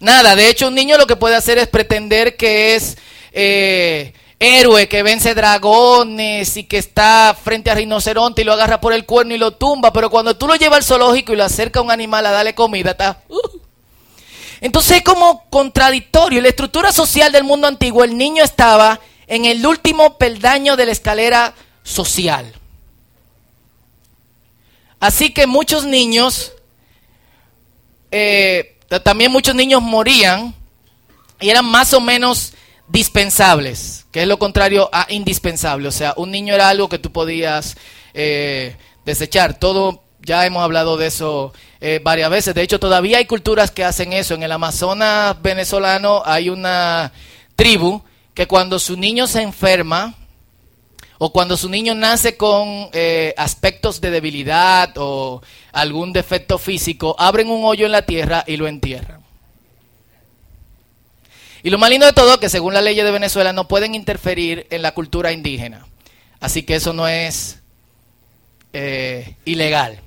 nada. 0.00 0.34
De 0.34 0.48
hecho, 0.48 0.68
un 0.68 0.74
niño 0.74 0.98
lo 0.98 1.06
que 1.06 1.16
puede 1.16 1.36
hacer 1.36 1.58
es 1.58 1.68
pretender 1.68 2.36
que 2.36 2.74
es 2.74 2.98
eh, 3.32 4.12
héroe, 4.38 4.88
que 4.88 5.02
vence 5.02 5.34
dragones 5.34 6.56
y 6.56 6.64
que 6.64 6.78
está 6.78 7.36
frente 7.40 7.70
a 7.70 7.74
rinoceronte 7.74 8.42
y 8.42 8.44
lo 8.44 8.54
agarra 8.54 8.80
por 8.80 8.92
el 8.92 9.06
cuerno 9.06 9.34
y 9.34 9.38
lo 9.38 9.52
tumba. 9.52 9.92
Pero 9.92 10.10
cuando 10.10 10.36
tú 10.36 10.48
lo 10.48 10.56
llevas 10.56 10.78
al 10.78 10.84
zoológico 10.84 11.32
y 11.32 11.36
lo 11.36 11.44
acerca 11.44 11.78
a 11.78 11.82
un 11.82 11.90
animal 11.90 12.26
a 12.26 12.32
darle 12.32 12.54
comida, 12.54 12.92
está... 12.92 13.22
Uh. 13.28 13.60
Entonces 14.60 14.98
es 14.98 15.02
como 15.02 15.44
contradictorio. 15.48 16.42
La 16.42 16.48
estructura 16.48 16.92
social 16.92 17.32
del 17.32 17.44
mundo 17.44 17.66
antiguo, 17.66 18.04
el 18.04 18.16
niño 18.16 18.44
estaba 18.44 19.00
en 19.26 19.44
el 19.44 19.64
último 19.64 20.18
peldaño 20.18 20.76
de 20.76 20.86
la 20.86 20.92
escalera 20.92 21.54
social. 21.82 22.52
Así 24.98 25.32
que 25.32 25.46
muchos 25.46 25.86
niños, 25.86 26.52
eh, 28.10 28.76
también 28.98 29.30
muchos 29.30 29.54
niños 29.54 29.80
morían 29.80 30.52
y 31.40 31.50
eran 31.50 31.64
más 31.64 31.94
o 31.94 32.00
menos 32.00 32.54
dispensables, 32.88 34.06
que 34.10 34.22
es 34.22 34.28
lo 34.28 34.38
contrario 34.38 34.90
a 34.92 35.06
indispensable. 35.10 35.86
O 35.86 35.92
sea, 35.92 36.14
un 36.16 36.30
niño 36.30 36.54
era 36.54 36.68
algo 36.68 36.88
que 36.88 36.98
tú 36.98 37.12
podías 37.12 37.76
eh, 38.14 38.76
desechar. 39.04 39.58
Todo, 39.58 40.02
ya 40.20 40.44
hemos 40.44 40.62
hablado 40.62 40.96
de 40.96 41.06
eso 41.06 41.52
eh, 41.80 42.00
varias 42.02 42.30
veces. 42.30 42.54
De 42.54 42.62
hecho, 42.62 42.80
todavía 42.80 43.18
hay 43.18 43.26
culturas 43.26 43.70
que 43.70 43.84
hacen 43.84 44.12
eso. 44.12 44.34
En 44.34 44.42
el 44.42 44.52
Amazonas 44.52 45.40
venezolano 45.40 46.22
hay 46.24 46.50
una 46.50 47.12
tribu 47.54 48.02
que 48.34 48.48
cuando 48.48 48.78
su 48.78 48.96
niño 48.96 49.26
se 49.26 49.42
enferma 49.42 50.14
o 51.22 51.32
cuando 51.34 51.58
su 51.58 51.68
niño 51.68 51.94
nace 51.94 52.38
con 52.38 52.88
eh, 52.94 53.34
aspectos 53.36 54.00
de 54.00 54.10
debilidad 54.10 54.94
o 54.96 55.42
algún 55.70 56.14
defecto 56.14 56.56
físico, 56.56 57.14
abren 57.18 57.50
un 57.50 57.62
hoyo 57.62 57.84
en 57.84 57.92
la 57.92 58.06
tierra 58.06 58.42
y 58.46 58.56
lo 58.56 58.66
entierran. 58.66 59.20
Y 61.62 61.68
lo 61.68 61.76
más 61.76 61.90
lindo 61.90 62.06
de 62.06 62.14
todo 62.14 62.40
que 62.40 62.48
según 62.48 62.72
la 62.72 62.80
ley 62.80 62.96
de 62.96 63.10
Venezuela 63.10 63.52
no 63.52 63.68
pueden 63.68 63.94
interferir 63.94 64.66
en 64.70 64.80
la 64.80 64.94
cultura 64.94 65.30
indígena. 65.30 65.86
Así 66.40 66.62
que 66.62 66.76
eso 66.76 66.94
no 66.94 67.06
es 67.06 67.58
eh, 68.72 69.36
ilegal. 69.44 70.00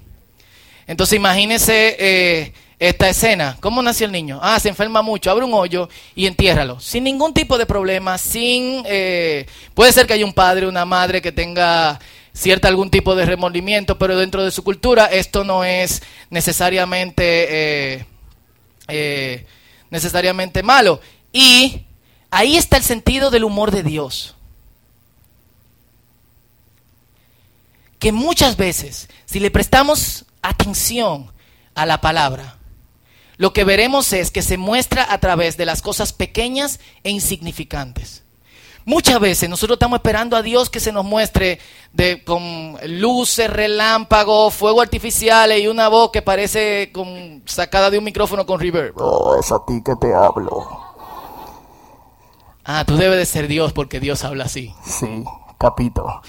Entonces 0.88 1.15
imagínese 1.15 1.96
eh, 2.00 2.53
esta 2.87 3.09
escena. 3.09 3.57
¿Cómo 3.59 3.81
nació 3.81 4.05
el 4.05 4.11
niño? 4.11 4.39
Ah, 4.41 4.59
se 4.59 4.69
enferma 4.69 5.01
mucho, 5.01 5.31
abre 5.31 5.45
un 5.45 5.53
hoyo 5.53 5.89
y 6.15 6.25
entiérralo. 6.25 6.79
Sin 6.79 7.03
ningún 7.03 7.33
tipo 7.33 7.57
de 7.57 7.65
problema, 7.65 8.17
sin... 8.17 8.83
Eh, 8.85 9.45
puede 9.73 9.91
ser 9.91 10.07
que 10.07 10.13
haya 10.13 10.25
un 10.25 10.33
padre, 10.33 10.67
una 10.67 10.85
madre 10.85 11.21
que 11.21 11.31
tenga 11.31 11.99
cierta 12.33 12.67
algún 12.67 12.89
tipo 12.89 13.15
de 13.15 13.25
remordimiento, 13.25 13.97
pero 13.97 14.17
dentro 14.17 14.43
de 14.43 14.51
su 14.51 14.63
cultura 14.63 15.05
esto 15.05 15.43
no 15.43 15.63
es 15.63 16.01
necesariamente, 16.29 18.05
necesariamente 19.89 20.63
malo. 20.63 20.99
Y 21.31 21.83
ahí 22.31 22.57
está 22.57 22.77
el 22.77 22.83
sentido 22.83 23.29
del 23.29 23.43
humor 23.43 23.71
de 23.71 23.83
Dios. 23.83 24.35
que 28.03 28.11
muchas 28.11 28.57
veces, 28.57 29.07
si 29.23 29.39
le 29.39 29.49
prestamos 29.49 30.25
atención 30.41 31.31
a 31.73 31.85
la 31.85 32.01
palabra, 32.01 32.57
lo 33.37 33.53
que 33.53 33.63
veremos 33.63 34.13
es 34.13 34.31
que 34.31 34.41
se 34.41 34.57
muestra 34.57 35.11
a 35.11 35.19
través 35.19 35.57
de 35.57 35.65
las 35.65 35.81
cosas 35.81 36.13
pequeñas 36.13 36.79
e 37.03 37.09
insignificantes. 37.09 38.23
Muchas 38.85 39.19
veces 39.19 39.49
nosotros 39.49 39.77
estamos 39.77 39.97
esperando 39.97 40.35
a 40.35 40.41
Dios 40.41 40.69
que 40.69 40.81
se 40.81 40.91
nos 40.91 41.05
muestre 41.05 41.59
de, 41.93 42.23
con 42.23 42.77
luces, 42.85 43.49
relámpagos, 43.49 44.53
fuego 44.53 44.81
artificiales 44.81 45.61
y 45.61 45.67
una 45.67 45.87
voz 45.87 46.11
que 46.11 46.21
parece 46.21 46.91
con, 46.91 47.43
sacada 47.45 47.89
de 47.89 47.97
un 47.97 48.03
micrófono 48.03 48.45
con 48.45 48.59
reverb. 48.59 48.93
Oh, 48.97 49.37
es 49.39 49.51
a 49.53 49.63
ti 49.65 49.81
que 49.85 49.95
te 49.95 50.13
hablo. 50.13 50.81
Ah, 52.65 52.83
tú 52.85 52.97
debes 52.97 53.17
de 53.17 53.25
ser 53.25 53.47
Dios 53.47 53.71
porque 53.71 54.01
Dios 54.01 54.23
habla 54.25 54.45
así. 54.45 54.73
Sí, 54.85 55.23
capito. 55.57 56.21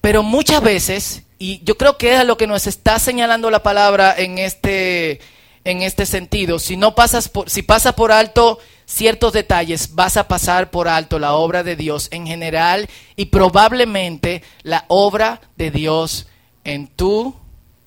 Pero 0.00 0.22
muchas 0.22 0.62
veces, 0.62 1.24
y 1.38 1.62
yo 1.64 1.76
creo 1.76 1.98
que 1.98 2.14
es 2.14 2.20
a 2.20 2.24
lo 2.24 2.36
que 2.36 2.46
nos 2.46 2.68
está 2.68 3.00
señalando 3.00 3.50
la 3.50 3.62
palabra 3.64 4.14
en 4.16 4.38
este, 4.38 5.20
en 5.68 5.82
este 5.82 6.06
sentido, 6.06 6.58
si 6.58 6.78
no 6.78 6.94
pasas 6.94 7.30
si 7.46 7.60
pasas 7.60 7.92
por 7.92 8.10
alto 8.10 8.58
ciertos 8.86 9.34
detalles, 9.34 9.94
vas 9.94 10.16
a 10.16 10.26
pasar 10.26 10.70
por 10.70 10.88
alto 10.88 11.18
la 11.18 11.34
obra 11.34 11.62
de 11.62 11.76
Dios 11.76 12.08
en 12.10 12.26
general 12.26 12.88
y 13.16 13.26
probablemente 13.26 14.42
la 14.62 14.86
obra 14.88 15.42
de 15.56 15.70
Dios 15.70 16.26
en 16.64 16.86
tu 16.86 17.34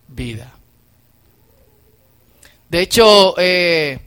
vida. 0.07 0.53
De 2.69 2.81
hecho, 2.81 3.33
eh, 3.39 3.99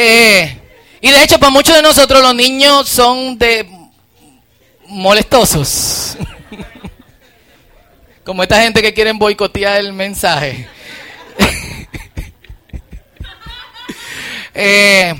Eh, 0.00 0.56
y 1.00 1.10
de 1.10 1.24
hecho, 1.24 1.40
para 1.40 1.50
muchos 1.50 1.74
de 1.74 1.82
nosotros 1.82 2.22
los 2.22 2.32
niños 2.32 2.88
son 2.88 3.36
de 3.36 3.68
molestosos. 4.86 6.16
Como 8.24 8.44
esta 8.44 8.62
gente 8.62 8.80
que 8.80 8.94
quieren 8.94 9.18
boicotear 9.18 9.78
el 9.78 9.92
mensaje. 9.92 10.68
Eh, 14.60 15.14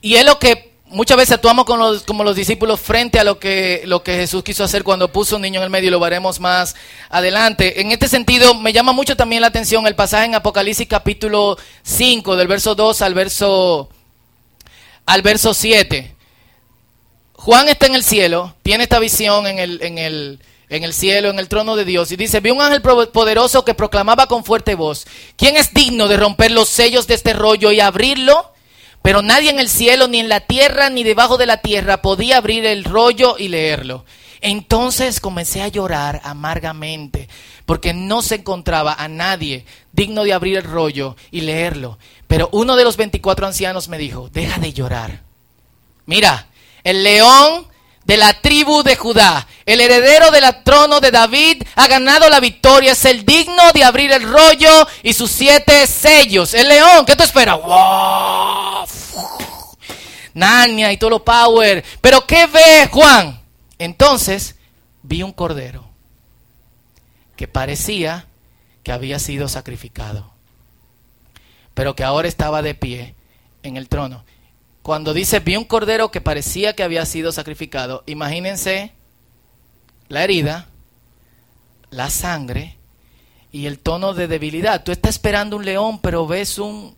y 0.00 0.14
es 0.14 0.24
lo 0.24 0.38
que 0.38 0.73
muchas 0.94 1.16
veces 1.16 1.32
actuamos 1.32 1.64
como 1.64 2.24
los 2.24 2.36
discípulos 2.36 2.80
frente 2.80 3.18
a 3.18 3.24
lo 3.24 3.38
que, 3.38 3.82
lo 3.84 4.02
que 4.02 4.14
Jesús 4.14 4.42
quiso 4.42 4.64
hacer 4.64 4.84
cuando 4.84 5.12
puso 5.12 5.36
un 5.36 5.42
niño 5.42 5.58
en 5.58 5.64
el 5.64 5.70
medio 5.70 5.88
y 5.88 5.90
lo 5.90 6.00
veremos 6.00 6.40
más 6.40 6.74
adelante. 7.10 7.80
En 7.80 7.90
este 7.92 8.08
sentido, 8.08 8.54
me 8.54 8.72
llama 8.72 8.92
mucho 8.92 9.16
también 9.16 9.42
la 9.42 9.48
atención 9.48 9.86
el 9.86 9.96
pasaje 9.96 10.26
en 10.26 10.34
Apocalipsis 10.34 10.86
capítulo 10.88 11.58
5, 11.82 12.36
del 12.36 12.48
verso 12.48 12.74
2 12.74 13.02
al 13.02 13.14
verso, 13.14 13.90
al 15.04 15.22
verso 15.22 15.52
7. 15.52 16.14
Juan 17.34 17.68
está 17.68 17.86
en 17.86 17.96
el 17.96 18.04
cielo, 18.04 18.54
tiene 18.62 18.84
esta 18.84 18.98
visión 19.00 19.46
en 19.46 19.58
el, 19.58 19.82
en 19.82 19.98
el, 19.98 20.40
en 20.68 20.84
el 20.84 20.94
cielo, 20.94 21.28
en 21.28 21.38
el 21.38 21.48
trono 21.48 21.76
de 21.76 21.84
Dios, 21.84 22.10
y 22.12 22.16
dice, 22.16 22.40
vi 22.40 22.50
un 22.50 22.62
ángel 22.62 22.80
poderoso 22.80 23.64
que 23.64 23.74
proclamaba 23.74 24.28
con 24.28 24.44
fuerte 24.44 24.76
voz, 24.76 25.06
¿quién 25.36 25.56
es 25.56 25.74
digno 25.74 26.08
de 26.08 26.16
romper 26.16 26.52
los 26.52 26.68
sellos 26.68 27.06
de 27.06 27.14
este 27.14 27.34
rollo 27.34 27.70
y 27.72 27.80
abrirlo? 27.80 28.53
Pero 29.04 29.20
nadie 29.20 29.50
en 29.50 29.60
el 29.60 29.68
cielo, 29.68 30.08
ni 30.08 30.18
en 30.18 30.30
la 30.30 30.40
tierra, 30.40 30.88
ni 30.88 31.04
debajo 31.04 31.36
de 31.36 31.44
la 31.44 31.58
tierra 31.58 32.00
podía 32.00 32.38
abrir 32.38 32.64
el 32.64 32.84
rollo 32.84 33.36
y 33.38 33.48
leerlo. 33.48 34.06
Entonces 34.40 35.20
comencé 35.20 35.60
a 35.60 35.68
llorar 35.68 36.22
amargamente, 36.24 37.28
porque 37.66 37.92
no 37.92 38.22
se 38.22 38.36
encontraba 38.36 38.94
a 38.94 39.08
nadie 39.08 39.66
digno 39.92 40.24
de 40.24 40.32
abrir 40.32 40.56
el 40.56 40.64
rollo 40.64 41.16
y 41.30 41.42
leerlo. 41.42 41.98
Pero 42.28 42.48
uno 42.52 42.76
de 42.76 42.84
los 42.84 42.96
24 42.96 43.46
ancianos 43.46 43.88
me 43.90 43.98
dijo, 43.98 44.30
deja 44.32 44.58
de 44.58 44.72
llorar. 44.72 45.20
Mira, 46.06 46.46
el 46.82 47.04
león 47.04 47.66
de 48.04 48.16
la 48.16 48.40
tribu 48.40 48.82
de 48.82 48.96
Judá, 48.96 49.46
el 49.64 49.80
heredero 49.80 50.30
del 50.30 50.44
trono 50.62 51.00
de 51.00 51.10
David, 51.10 51.62
ha 51.74 51.88
ganado 51.88 52.28
la 52.28 52.40
victoria, 52.40 52.92
es 52.92 53.04
el 53.04 53.24
digno 53.24 53.72
de 53.72 53.84
abrir 53.84 54.12
el 54.12 54.22
rollo 54.22 54.86
y 55.02 55.12
sus 55.14 55.30
siete 55.30 55.86
sellos. 55.86 56.54
El 56.54 56.68
león, 56.68 57.06
¿qué 57.06 57.16
te 57.16 57.24
espera? 57.24 57.54
¡Wow! 57.54 58.86
Narnia 60.34 60.92
y 60.92 60.96
todo 60.96 61.10
lo 61.10 61.24
power. 61.24 61.84
Pero 62.00 62.26
¿qué 62.26 62.46
ve 62.46 62.88
Juan? 62.90 63.40
Entonces 63.78 64.56
vi 65.02 65.22
un 65.22 65.32
cordero 65.32 65.88
que 67.36 67.48
parecía 67.48 68.26
que 68.82 68.92
había 68.92 69.18
sido 69.18 69.48
sacrificado, 69.48 70.30
pero 71.72 71.96
que 71.96 72.04
ahora 72.04 72.28
estaba 72.28 72.60
de 72.60 72.74
pie 72.74 73.14
en 73.62 73.76
el 73.78 73.88
trono 73.88 74.24
cuando 74.84 75.14
dice 75.14 75.40
vi 75.40 75.56
un 75.56 75.64
cordero 75.64 76.10
que 76.10 76.20
parecía 76.20 76.76
que 76.76 76.82
había 76.82 77.06
sido 77.06 77.32
sacrificado, 77.32 78.04
imagínense 78.04 78.92
la 80.08 80.22
herida, 80.22 80.68
la 81.88 82.10
sangre 82.10 82.76
y 83.50 83.64
el 83.64 83.78
tono 83.78 84.12
de 84.12 84.28
debilidad. 84.28 84.84
Tú 84.84 84.92
estás 84.92 85.14
esperando 85.14 85.56
un 85.56 85.64
león, 85.64 86.00
pero 86.00 86.26
ves 86.26 86.58
un 86.58 86.94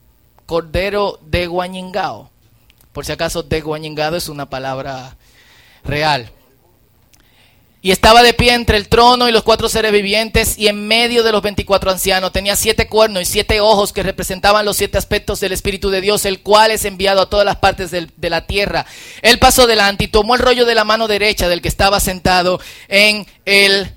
cordero 0.46 1.20
de 1.26 1.46
guañingao. 1.46 2.28
Por 2.92 3.06
si 3.06 3.12
acaso, 3.12 3.44
de 3.44 3.60
guañingado 3.60 4.16
es 4.16 4.28
una 4.28 4.50
palabra 4.50 5.16
real. 5.84 6.32
Y 7.86 7.92
estaba 7.92 8.24
de 8.24 8.34
pie 8.34 8.52
entre 8.52 8.78
el 8.78 8.88
trono 8.88 9.28
y 9.28 9.32
los 9.32 9.44
cuatro 9.44 9.68
seres 9.68 9.92
vivientes 9.92 10.58
y 10.58 10.66
en 10.66 10.88
medio 10.88 11.22
de 11.22 11.30
los 11.30 11.40
veinticuatro 11.40 11.92
ancianos. 11.92 12.32
Tenía 12.32 12.56
siete 12.56 12.88
cuernos 12.88 13.22
y 13.22 13.26
siete 13.26 13.60
ojos 13.60 13.92
que 13.92 14.02
representaban 14.02 14.64
los 14.64 14.76
siete 14.76 14.98
aspectos 14.98 15.38
del 15.38 15.52
Espíritu 15.52 15.88
de 15.88 16.00
Dios, 16.00 16.24
el 16.24 16.40
cual 16.40 16.72
es 16.72 16.84
enviado 16.84 17.20
a 17.20 17.30
todas 17.30 17.46
las 17.46 17.58
partes 17.58 17.92
de 17.92 18.28
la 18.28 18.44
tierra. 18.44 18.86
Él 19.22 19.38
pasó 19.38 19.68
delante 19.68 20.02
y 20.02 20.08
tomó 20.08 20.34
el 20.34 20.40
rollo 20.40 20.66
de 20.66 20.74
la 20.74 20.82
mano 20.82 21.06
derecha 21.06 21.48
del 21.48 21.62
que 21.62 21.68
estaba 21.68 22.00
sentado 22.00 22.58
en 22.88 23.24
el 23.44 23.92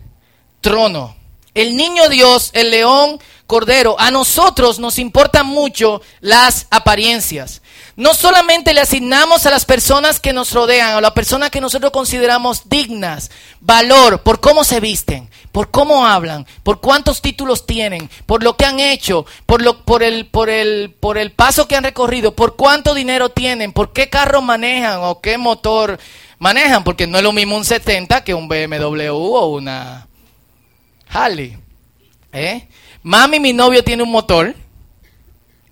trono. 0.62 1.18
El 1.56 1.76
niño 1.76 2.10
Dios, 2.10 2.52
el 2.54 2.70
león 2.70 3.20
cordero, 3.48 3.96
a 4.00 4.12
nosotros 4.12 4.78
nos 4.78 5.00
importan 5.00 5.48
mucho 5.48 6.04
las 6.20 6.68
apariencias 6.70 7.64
no 8.00 8.14
solamente 8.14 8.74
le 8.74 8.80
asignamos 8.80 9.46
a 9.46 9.50
las 9.50 9.66
personas 9.66 10.22
que 10.22 10.32
nos 10.32 10.54
rodean, 10.54 10.96
a 10.96 11.02
las 11.02 11.12
personas 11.12 11.50
que 11.50 11.60
nosotros 11.60 11.92
consideramos 11.92 12.70
dignas, 12.70 13.30
valor 13.60 14.24
por 14.24 14.40
cómo 14.40 14.64
se 14.64 14.80
visten, 14.80 15.30
por 15.52 15.70
cómo 15.70 16.06
hablan, 16.06 16.48
por 16.64 16.80
cuántos 16.80 17.22
títulos 17.22 17.66
tienen, 17.66 18.10
por 18.26 18.42
lo 18.42 18.56
que 18.56 18.64
han 18.64 18.80
hecho, 18.80 19.26
por, 19.46 19.62
lo, 19.62 19.84
por, 19.84 20.02
el, 20.02 20.28
por, 20.28 20.50
el, 20.50 20.96
por 20.98 21.18
el 21.18 21.34
paso 21.34 21.68
que 21.68 21.76
han 21.76 21.84
recorrido, 21.84 22.34
por 22.34 22.56
cuánto 22.56 22.94
dinero 22.94 23.32
tienen, 23.32 23.74
por 23.74 23.92
qué 23.92 24.10
carro 24.10 24.42
manejan 24.42 25.02
o 25.04 25.20
qué 25.20 25.38
motor 25.38 26.00
manejan, 26.38 26.86
porque 26.86 27.06
no 27.06 27.18
es 27.18 27.24
lo 27.26 27.34
mismo 27.34 27.58
un 27.58 27.66
70 27.66 28.24
que 28.24 28.34
un 28.34 28.48
BMW 28.48 29.10
o 29.12 29.48
una 29.48 30.08
Harley. 31.10 31.58
¿Eh? 32.32 32.66
Mami, 33.04 33.42
mi 33.42 33.52
novio 33.52 33.84
tiene 33.84 34.04
un 34.04 34.12
motor. 34.12 34.56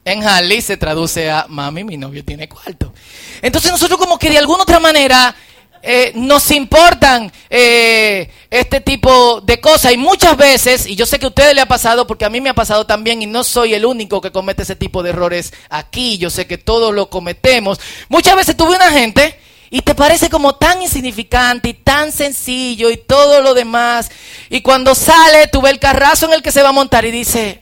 En 0.08 0.26
Harley 0.26 0.62
se 0.62 0.78
traduce 0.78 1.30
a 1.30 1.46
mami, 1.50 1.84
mi 1.84 1.98
novio 1.98 2.24
tiene 2.24 2.48
cuarto. 2.48 2.94
Entonces 3.42 3.72
nosotros 3.72 4.00
como 4.00 4.18
que 4.18 4.30
de 4.30 4.38
alguna 4.38 4.64
otra 4.64 4.80
manera 4.80 5.36
eh, 5.82 6.14
nos 6.16 6.50
importan 6.52 7.32
eh, 7.50 8.32
este 8.50 8.82
tipo 8.82 9.42
de 9.42 9.60
cosas 9.60 9.92
y 9.92 9.98
muchas 9.98 10.38
veces, 10.38 10.88
y 10.88 10.96
yo 10.96 11.06
sé 11.06 11.20
que 11.20 11.26
a 11.26 11.30
ustedes 11.30 11.54
le 11.54 11.62
ha 11.62 11.68
pasado 11.68 12.08
porque 12.08 12.26
a 12.26 12.30
mí 12.30 12.42
me 12.42 12.50
ha 12.50 12.54
pasado 12.54 12.86
también 12.86 13.22
y 13.22 13.26
no 13.26 13.44
soy 13.44 13.74
el 13.74 13.86
único 13.86 14.22
que 14.22 14.32
comete 14.32 14.64
ese 14.64 14.76
tipo 14.76 15.04
de 15.04 15.10
errores 15.10 15.54
aquí, 15.70 16.18
yo 16.18 16.30
sé 16.30 16.48
que 16.48 16.58
todos 16.58 16.96
lo 16.96 17.10
cometemos, 17.10 17.80
muchas 18.10 18.36
veces 18.36 18.58
tuve 18.58 18.76
una 18.76 18.92
gente 18.92 19.38
y 19.70 19.82
te 19.82 19.94
parece 19.94 20.30
como 20.30 20.56
tan 20.56 20.82
insignificante 20.82 21.70
y 21.70 21.74
tan 21.74 22.12
sencillo 22.12 22.90
y 22.90 22.98
todo 22.98 23.42
lo 23.42 23.54
demás, 23.54 24.10
y 24.50 24.62
cuando 24.62 24.96
sale 24.96 25.48
tú 25.48 25.62
ves 25.62 25.74
el 25.74 25.80
carrazo 25.80 26.28
en 26.28 26.34
el 26.34 26.42
que 26.42 26.52
se 26.52 26.64
va 26.64 26.70
a 26.70 26.74
montar 26.74 27.06
y 27.06 27.12
dice, 27.12 27.62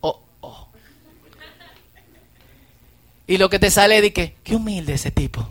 oh, 0.00 0.20
oh. 0.40 0.68
Y 3.26 3.38
lo 3.38 3.48
que 3.48 3.58
te 3.58 3.70
sale 3.70 3.98
es 3.98 4.12
que, 4.12 4.34
qué 4.44 4.54
humilde 4.54 4.94
ese 4.94 5.10
tipo. 5.10 5.48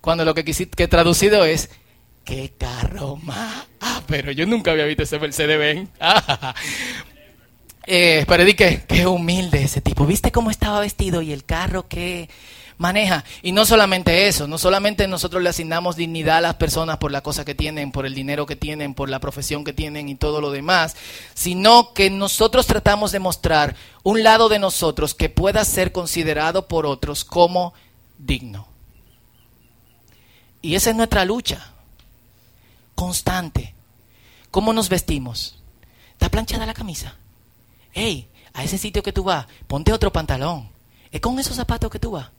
Cuando 0.00 0.24
lo 0.24 0.34
que, 0.34 0.44
quisiste, 0.44 0.76
que 0.76 0.88
traducido 0.88 1.44
es, 1.44 1.70
qué 2.24 2.52
carro 2.56 3.16
más. 3.16 3.66
Ah, 3.80 4.02
pero 4.06 4.30
yo 4.30 4.46
nunca 4.46 4.70
había 4.70 4.84
visto 4.84 5.02
ese 5.02 5.18
Mercedes 5.18 5.58
Benz. 5.58 5.90
Eh, 7.90 8.54
que, 8.56 8.82
qué 8.86 9.06
humilde 9.06 9.62
ese 9.62 9.80
tipo. 9.80 10.04
¿Viste 10.04 10.30
cómo 10.30 10.50
estaba 10.50 10.80
vestido 10.80 11.22
y 11.22 11.32
el 11.32 11.44
carro 11.44 11.88
que 11.88 12.28
maneja? 12.76 13.24
Y 13.42 13.52
no 13.52 13.64
solamente 13.64 14.28
eso, 14.28 14.46
no 14.46 14.58
solamente 14.58 15.08
nosotros 15.08 15.42
le 15.42 15.48
asignamos 15.48 15.96
dignidad 15.96 16.36
a 16.36 16.42
las 16.42 16.54
personas 16.56 16.98
por 16.98 17.10
la 17.10 17.22
cosa 17.22 17.46
que 17.46 17.54
tienen, 17.54 17.90
por 17.90 18.04
el 18.04 18.14
dinero 18.14 18.44
que 18.44 18.56
tienen, 18.56 18.94
por 18.94 19.08
la 19.08 19.20
profesión 19.20 19.64
que 19.64 19.72
tienen 19.72 20.10
y 20.10 20.16
todo 20.16 20.42
lo 20.42 20.50
demás, 20.50 20.96
sino 21.32 21.94
que 21.94 22.10
nosotros 22.10 22.66
tratamos 22.66 23.10
de 23.10 23.20
mostrar 23.20 23.74
un 24.02 24.22
lado 24.22 24.50
de 24.50 24.58
nosotros 24.58 25.14
que 25.14 25.30
pueda 25.30 25.64
ser 25.64 25.90
considerado 25.90 26.68
por 26.68 26.84
otros 26.84 27.24
como 27.24 27.72
digno. 28.18 28.68
Y 30.60 30.74
esa 30.74 30.90
es 30.90 30.96
nuestra 30.96 31.24
lucha 31.24 31.72
constante. 32.94 33.74
¿Cómo 34.50 34.74
nos 34.74 34.90
vestimos? 34.90 35.58
¿Está 36.12 36.28
planchada 36.28 36.66
la 36.66 36.74
camisa? 36.74 37.16
Hey, 38.00 38.28
a 38.52 38.62
ese 38.62 38.78
sitio 38.78 39.02
que 39.02 39.12
tú 39.12 39.24
vas, 39.24 39.48
ponte 39.66 39.92
otro 39.92 40.12
pantalón. 40.12 40.70
¿Es 41.10 41.20
con 41.20 41.36
esos 41.40 41.56
zapatos 41.56 41.90
que 41.90 41.98
tú 41.98 42.12
vas? 42.12 42.30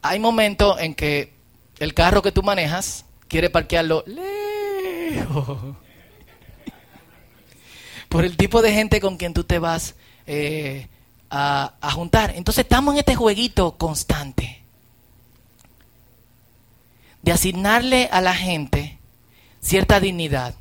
Hay 0.00 0.20
momentos 0.20 0.78
en 0.78 0.94
que 0.94 1.32
el 1.80 1.92
carro 1.92 2.22
que 2.22 2.30
tú 2.30 2.44
manejas 2.44 3.04
quiere 3.26 3.50
parquearlo 3.50 4.04
lejos. 4.06 5.76
Por 8.08 8.24
el 8.24 8.36
tipo 8.36 8.62
de 8.62 8.72
gente 8.72 9.00
con 9.00 9.16
quien 9.16 9.34
tú 9.34 9.42
te 9.42 9.58
vas 9.58 9.96
eh, 10.28 10.86
a, 11.30 11.74
a 11.80 11.90
juntar. 11.90 12.34
Entonces 12.36 12.62
estamos 12.62 12.94
en 12.94 13.00
este 13.00 13.16
jueguito 13.16 13.76
constante 13.76 14.62
de 17.22 17.32
asignarle 17.32 18.08
a 18.12 18.20
la 18.20 18.36
gente 18.36 19.00
cierta 19.60 19.98
dignidad 19.98 20.54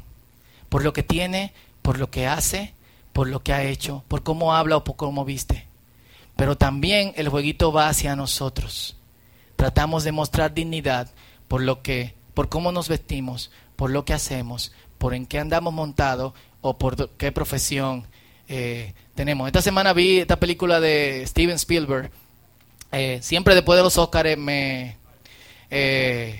por 0.69 0.83
lo 0.83 0.93
que 0.93 1.03
tiene, 1.03 1.53
por 1.81 1.97
lo 1.97 2.09
que 2.09 2.27
hace, 2.27 2.73
por 3.13 3.27
lo 3.27 3.41
que 3.41 3.53
ha 3.53 3.63
hecho, 3.63 4.03
por 4.07 4.23
cómo 4.23 4.53
habla 4.53 4.77
o 4.77 4.83
por 4.83 4.95
cómo 4.95 5.25
viste. 5.25 5.67
Pero 6.35 6.57
también 6.57 7.13
el 7.17 7.29
jueguito 7.29 7.71
va 7.71 7.89
hacia 7.89 8.15
nosotros. 8.15 8.95
Tratamos 9.55 10.03
de 10.03 10.11
mostrar 10.11 10.53
dignidad 10.53 11.09
por 11.47 11.61
lo 11.61 11.81
que, 11.81 12.13
por 12.33 12.47
cómo 12.47 12.71
nos 12.71 12.87
vestimos, 12.87 13.51
por 13.75 13.91
lo 13.91 14.05
que 14.05 14.13
hacemos, 14.13 14.71
por 14.97 15.13
en 15.13 15.25
qué 15.25 15.39
andamos 15.39 15.73
montados 15.73 16.33
o 16.61 16.77
por 16.77 17.09
qué 17.17 17.31
profesión 17.31 18.05
eh, 18.47 18.93
tenemos. 19.15 19.47
Esta 19.47 19.61
semana 19.61 19.93
vi 19.93 20.19
esta 20.19 20.39
película 20.39 20.79
de 20.79 21.25
Steven 21.27 21.55
Spielberg. 21.55 22.11
Eh, 22.91 23.19
siempre 23.21 23.53
después 23.53 23.77
de 23.77 23.83
los 23.83 23.97
Oscars 23.97 24.37
me, 24.37 24.95
eh, 25.69 26.39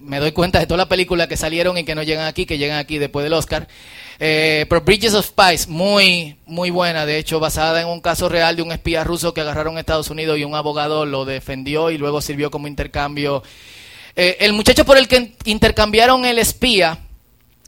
me 0.00 0.18
doy 0.18 0.32
cuenta 0.32 0.58
de 0.58 0.66
todas 0.66 0.78
las 0.78 0.88
películas 0.88 1.28
que 1.28 1.36
salieron 1.36 1.78
y 1.78 1.84
que 1.84 1.94
no 1.94 2.02
llegan 2.02 2.26
aquí, 2.26 2.46
que 2.46 2.58
llegan 2.58 2.78
aquí 2.78 2.98
después 2.98 3.24
del 3.24 3.32
Oscar. 3.32 3.68
Eh, 4.18 4.66
pero 4.68 4.80
Bridges 4.80 5.14
of 5.14 5.26
Spice, 5.26 5.68
muy, 5.68 6.36
muy 6.46 6.70
buena, 6.70 7.06
de 7.06 7.18
hecho, 7.18 7.40
basada 7.40 7.80
en 7.80 7.88
un 7.88 8.00
caso 8.00 8.28
real 8.28 8.56
de 8.56 8.62
un 8.62 8.72
espía 8.72 9.04
ruso 9.04 9.34
que 9.34 9.40
agarraron 9.40 9.74
en 9.74 9.80
Estados 9.80 10.10
Unidos 10.10 10.38
y 10.38 10.44
un 10.44 10.54
abogado 10.54 11.04
lo 11.04 11.24
defendió 11.24 11.90
y 11.90 11.98
luego 11.98 12.20
sirvió 12.20 12.50
como 12.50 12.68
intercambio. 12.68 13.42
Eh, 14.14 14.38
el 14.40 14.52
muchacho 14.52 14.84
por 14.84 14.96
el 14.96 15.08
que 15.08 15.34
intercambiaron 15.44 16.24
el 16.24 16.38
espía 16.38 16.98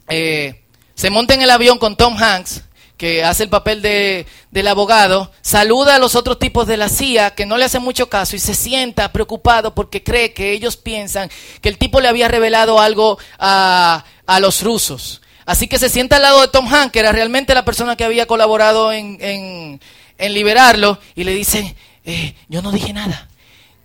se 0.07 1.09
monta 1.11 1.35
en 1.35 1.43
el 1.43 1.51
avión 1.51 1.77
con 1.77 1.95
Tom 1.95 2.17
Hanks 2.17 2.63
que 2.99 3.23
hace 3.23 3.43
el 3.43 3.49
papel 3.49 3.81
de, 3.81 4.27
del 4.51 4.67
abogado, 4.67 5.31
saluda 5.39 5.95
a 5.95 5.99
los 5.99 6.15
otros 6.15 6.37
tipos 6.37 6.67
de 6.67 6.75
la 6.75 6.89
CIA 6.89 7.33
que 7.33 7.45
no 7.45 7.57
le 7.57 7.63
hacen 7.63 7.81
mucho 7.81 8.09
caso 8.09 8.35
y 8.35 8.39
se 8.39 8.53
sienta 8.53 9.13
preocupado 9.13 9.73
porque 9.73 10.03
cree 10.03 10.33
que 10.33 10.51
ellos 10.51 10.75
piensan 10.75 11.31
que 11.61 11.69
el 11.69 11.77
tipo 11.77 12.01
le 12.01 12.09
había 12.09 12.27
revelado 12.27 12.81
algo 12.81 13.17
a, 13.39 14.03
a 14.27 14.39
los 14.41 14.61
rusos. 14.63 15.21
Así 15.45 15.69
que 15.69 15.79
se 15.79 15.87
sienta 15.87 16.17
al 16.17 16.23
lado 16.23 16.41
de 16.41 16.49
Tom 16.49 16.67
Hanks, 16.67 16.91
que 16.91 16.99
era 16.99 17.13
realmente 17.13 17.55
la 17.55 17.63
persona 17.63 17.95
que 17.95 18.03
había 18.03 18.25
colaborado 18.25 18.91
en, 18.91 19.17
en, 19.21 19.79
en 20.17 20.33
liberarlo, 20.33 20.99
y 21.15 21.23
le 21.23 21.31
dice, 21.31 21.77
eh, 22.03 22.35
yo 22.49 22.61
no 22.61 22.73
dije 22.73 22.91
nada. 22.91 23.29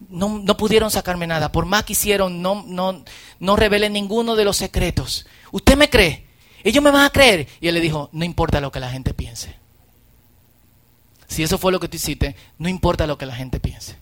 No, 0.09 0.40
no, 0.42 0.57
pudieron 0.57 0.90
sacarme 0.90 1.29
nada. 1.29 1.53
Por 1.53 1.66
más 1.66 1.85
que 1.85 1.92
hicieron, 1.92 2.42
no, 2.42 2.64
no, 2.66 3.05
no 3.38 3.57
revelen 3.57 3.92
ninguno 3.92 4.35
de 4.35 4.44
los 4.44 4.57
secretos. 4.57 5.24
¿Usted 5.53 5.77
me 5.77 5.88
cree? 5.88 6.27
Ellos 6.64 6.83
me 6.83 6.90
van 6.90 7.05
a 7.05 7.11
creer. 7.11 7.46
Y 7.61 7.68
él 7.68 7.74
le 7.74 7.81
dijo, 7.81 8.09
no 8.12 8.24
importa 8.24 8.61
lo 8.61 8.72
que 8.72 8.81
la 8.81 8.90
gente 8.90 9.14
piense. 9.14 9.55
Si 11.29 11.42
eso 11.42 11.59
fue 11.59 11.70
lo 11.70 11.79
que 11.79 11.88
tú 11.88 11.96
hiciste, 11.96 12.35
no 12.59 12.68
importa 12.68 13.07
lo 13.07 13.18
que 13.18 13.27
la 13.27 13.35
gente 13.35 13.61
piense. 13.61 13.96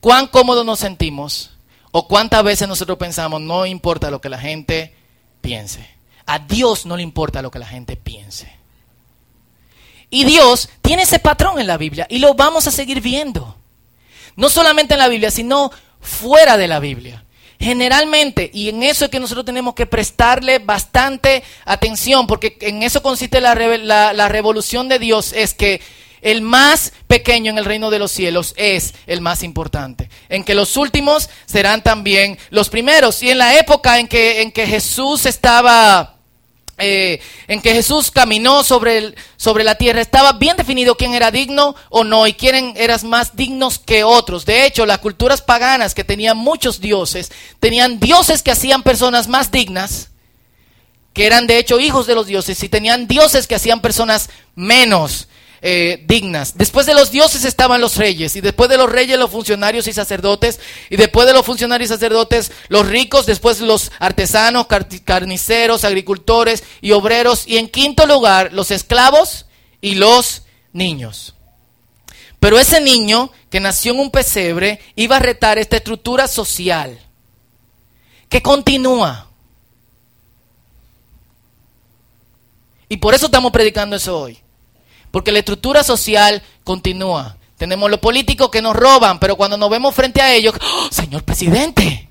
¿Cuán 0.00 0.26
cómodos 0.26 0.66
nos 0.66 0.80
sentimos? 0.80 1.52
¿O 1.92 2.08
cuántas 2.08 2.42
veces 2.42 2.66
nosotros 2.66 2.98
pensamos, 2.98 3.40
no 3.40 3.66
importa 3.66 4.10
lo 4.10 4.20
que 4.20 4.28
la 4.28 4.38
gente 4.38 4.94
piense? 5.40 5.88
A 6.26 6.40
Dios 6.40 6.86
no 6.86 6.96
le 6.96 7.02
importa 7.02 7.42
lo 7.42 7.50
que 7.50 7.58
la 7.58 7.66
gente 7.66 7.96
piense. 7.96 8.50
Y 10.10 10.24
Dios 10.24 10.68
tiene 10.82 11.02
ese 11.02 11.20
patrón 11.20 11.60
en 11.60 11.66
la 11.66 11.76
Biblia 11.76 12.06
y 12.10 12.18
lo 12.18 12.34
vamos 12.34 12.66
a 12.66 12.70
seguir 12.70 13.00
viendo. 13.00 13.56
No 14.34 14.48
solamente 14.48 14.94
en 14.94 15.00
la 15.00 15.08
Biblia, 15.08 15.30
sino 15.30 15.70
fuera 16.00 16.56
de 16.56 16.68
la 16.68 16.80
Biblia. 16.80 17.24
Generalmente, 17.62 18.50
y 18.52 18.70
en 18.70 18.82
eso 18.82 19.04
es 19.04 19.10
que 19.12 19.20
nosotros 19.20 19.46
tenemos 19.46 19.74
que 19.74 19.86
prestarle 19.86 20.58
bastante 20.58 21.44
atención, 21.64 22.26
porque 22.26 22.56
en 22.60 22.82
eso 22.82 23.04
consiste 23.04 23.40
la, 23.40 23.54
la, 23.54 24.28
revolución 24.28 24.88
de 24.88 24.98
Dios, 24.98 25.32
es 25.32 25.54
que 25.54 25.80
el 26.22 26.42
más 26.42 26.92
pequeño 27.06 27.52
en 27.52 27.58
el 27.58 27.64
reino 27.64 27.90
de 27.90 28.00
los 28.00 28.10
cielos 28.10 28.52
es 28.56 28.94
el 29.06 29.20
más 29.20 29.44
importante. 29.44 30.10
En 30.28 30.42
que 30.42 30.56
los 30.56 30.76
últimos 30.76 31.30
serán 31.46 31.84
también 31.84 32.36
los 32.50 32.68
primeros. 32.68 33.22
Y 33.22 33.30
en 33.30 33.38
la 33.38 33.56
época 33.56 34.00
en 34.00 34.08
que, 34.08 34.42
en 34.42 34.50
que 34.50 34.66
Jesús 34.66 35.24
estaba 35.24 36.11
eh, 36.78 37.20
en 37.48 37.60
que 37.60 37.74
Jesús 37.74 38.10
caminó 38.10 38.64
sobre, 38.64 38.98
el, 38.98 39.16
sobre 39.36 39.62
la 39.62 39.76
tierra, 39.76 40.00
estaba 40.00 40.32
bien 40.32 40.56
definido 40.56 40.96
quién 40.96 41.14
era 41.14 41.30
digno 41.30 41.74
o 41.90 42.02
no 42.02 42.26
y 42.26 42.32
quién 42.32 42.74
eras 42.76 43.04
más 43.04 43.36
dignos 43.36 43.78
que 43.78 44.04
otros. 44.04 44.46
De 44.46 44.66
hecho, 44.66 44.86
las 44.86 44.98
culturas 44.98 45.42
paganas 45.42 45.94
que 45.94 46.04
tenían 46.04 46.36
muchos 46.36 46.80
dioses, 46.80 47.30
tenían 47.60 48.00
dioses 48.00 48.42
que 48.42 48.50
hacían 48.50 48.82
personas 48.82 49.28
más 49.28 49.50
dignas, 49.50 50.10
que 51.12 51.26
eran 51.26 51.46
de 51.46 51.58
hecho 51.58 51.78
hijos 51.78 52.06
de 52.06 52.14
los 52.14 52.26
dioses, 52.26 52.62
y 52.62 52.68
tenían 52.68 53.06
dioses 53.06 53.46
que 53.46 53.54
hacían 53.54 53.80
personas 53.80 54.30
menos 54.54 55.28
eh, 55.62 56.02
dignas. 56.06 56.58
Después 56.58 56.86
de 56.86 56.94
los 56.94 57.12
dioses 57.12 57.44
estaban 57.44 57.80
los 57.80 57.96
reyes, 57.96 58.34
y 58.34 58.40
después 58.40 58.68
de 58.68 58.76
los 58.76 58.90
reyes 58.90 59.16
los 59.18 59.30
funcionarios 59.30 59.86
y 59.86 59.92
sacerdotes, 59.92 60.58
y 60.90 60.96
después 60.96 61.26
de 61.26 61.32
los 61.32 61.46
funcionarios 61.46 61.88
y 61.88 61.94
sacerdotes 61.94 62.50
los 62.68 62.88
ricos, 62.88 63.26
después 63.26 63.60
los 63.60 63.92
artesanos, 64.00 64.66
carniceros, 65.04 65.84
agricultores 65.84 66.64
y 66.80 66.90
obreros, 66.90 67.46
y 67.46 67.58
en 67.58 67.68
quinto 67.68 68.06
lugar 68.06 68.52
los 68.52 68.72
esclavos 68.72 69.46
y 69.80 69.94
los 69.94 70.42
niños. 70.72 71.34
Pero 72.40 72.58
ese 72.58 72.80
niño 72.80 73.30
que 73.50 73.60
nació 73.60 73.92
en 73.92 74.00
un 74.00 74.10
pesebre 74.10 74.80
iba 74.96 75.16
a 75.16 75.20
retar 75.20 75.58
esta 75.58 75.76
estructura 75.76 76.26
social 76.26 76.98
que 78.28 78.42
continúa. 78.42 79.28
Y 82.88 82.96
por 82.96 83.14
eso 83.14 83.26
estamos 83.26 83.52
predicando 83.52 83.94
eso 83.94 84.18
hoy. 84.18 84.42
Porque 85.12 85.30
la 85.30 85.38
estructura 85.38 85.84
social 85.84 86.42
continúa. 86.64 87.36
Tenemos 87.56 87.88
los 87.88 88.00
políticos 88.00 88.50
que 88.50 88.60
nos 88.60 88.74
roban, 88.74 89.20
pero 89.20 89.36
cuando 89.36 89.56
nos 89.56 89.70
vemos 89.70 89.94
frente 89.94 90.20
a 90.20 90.34
ellos, 90.34 90.54
¡Oh, 90.60 90.88
señor 90.90 91.22
presidente. 91.22 92.08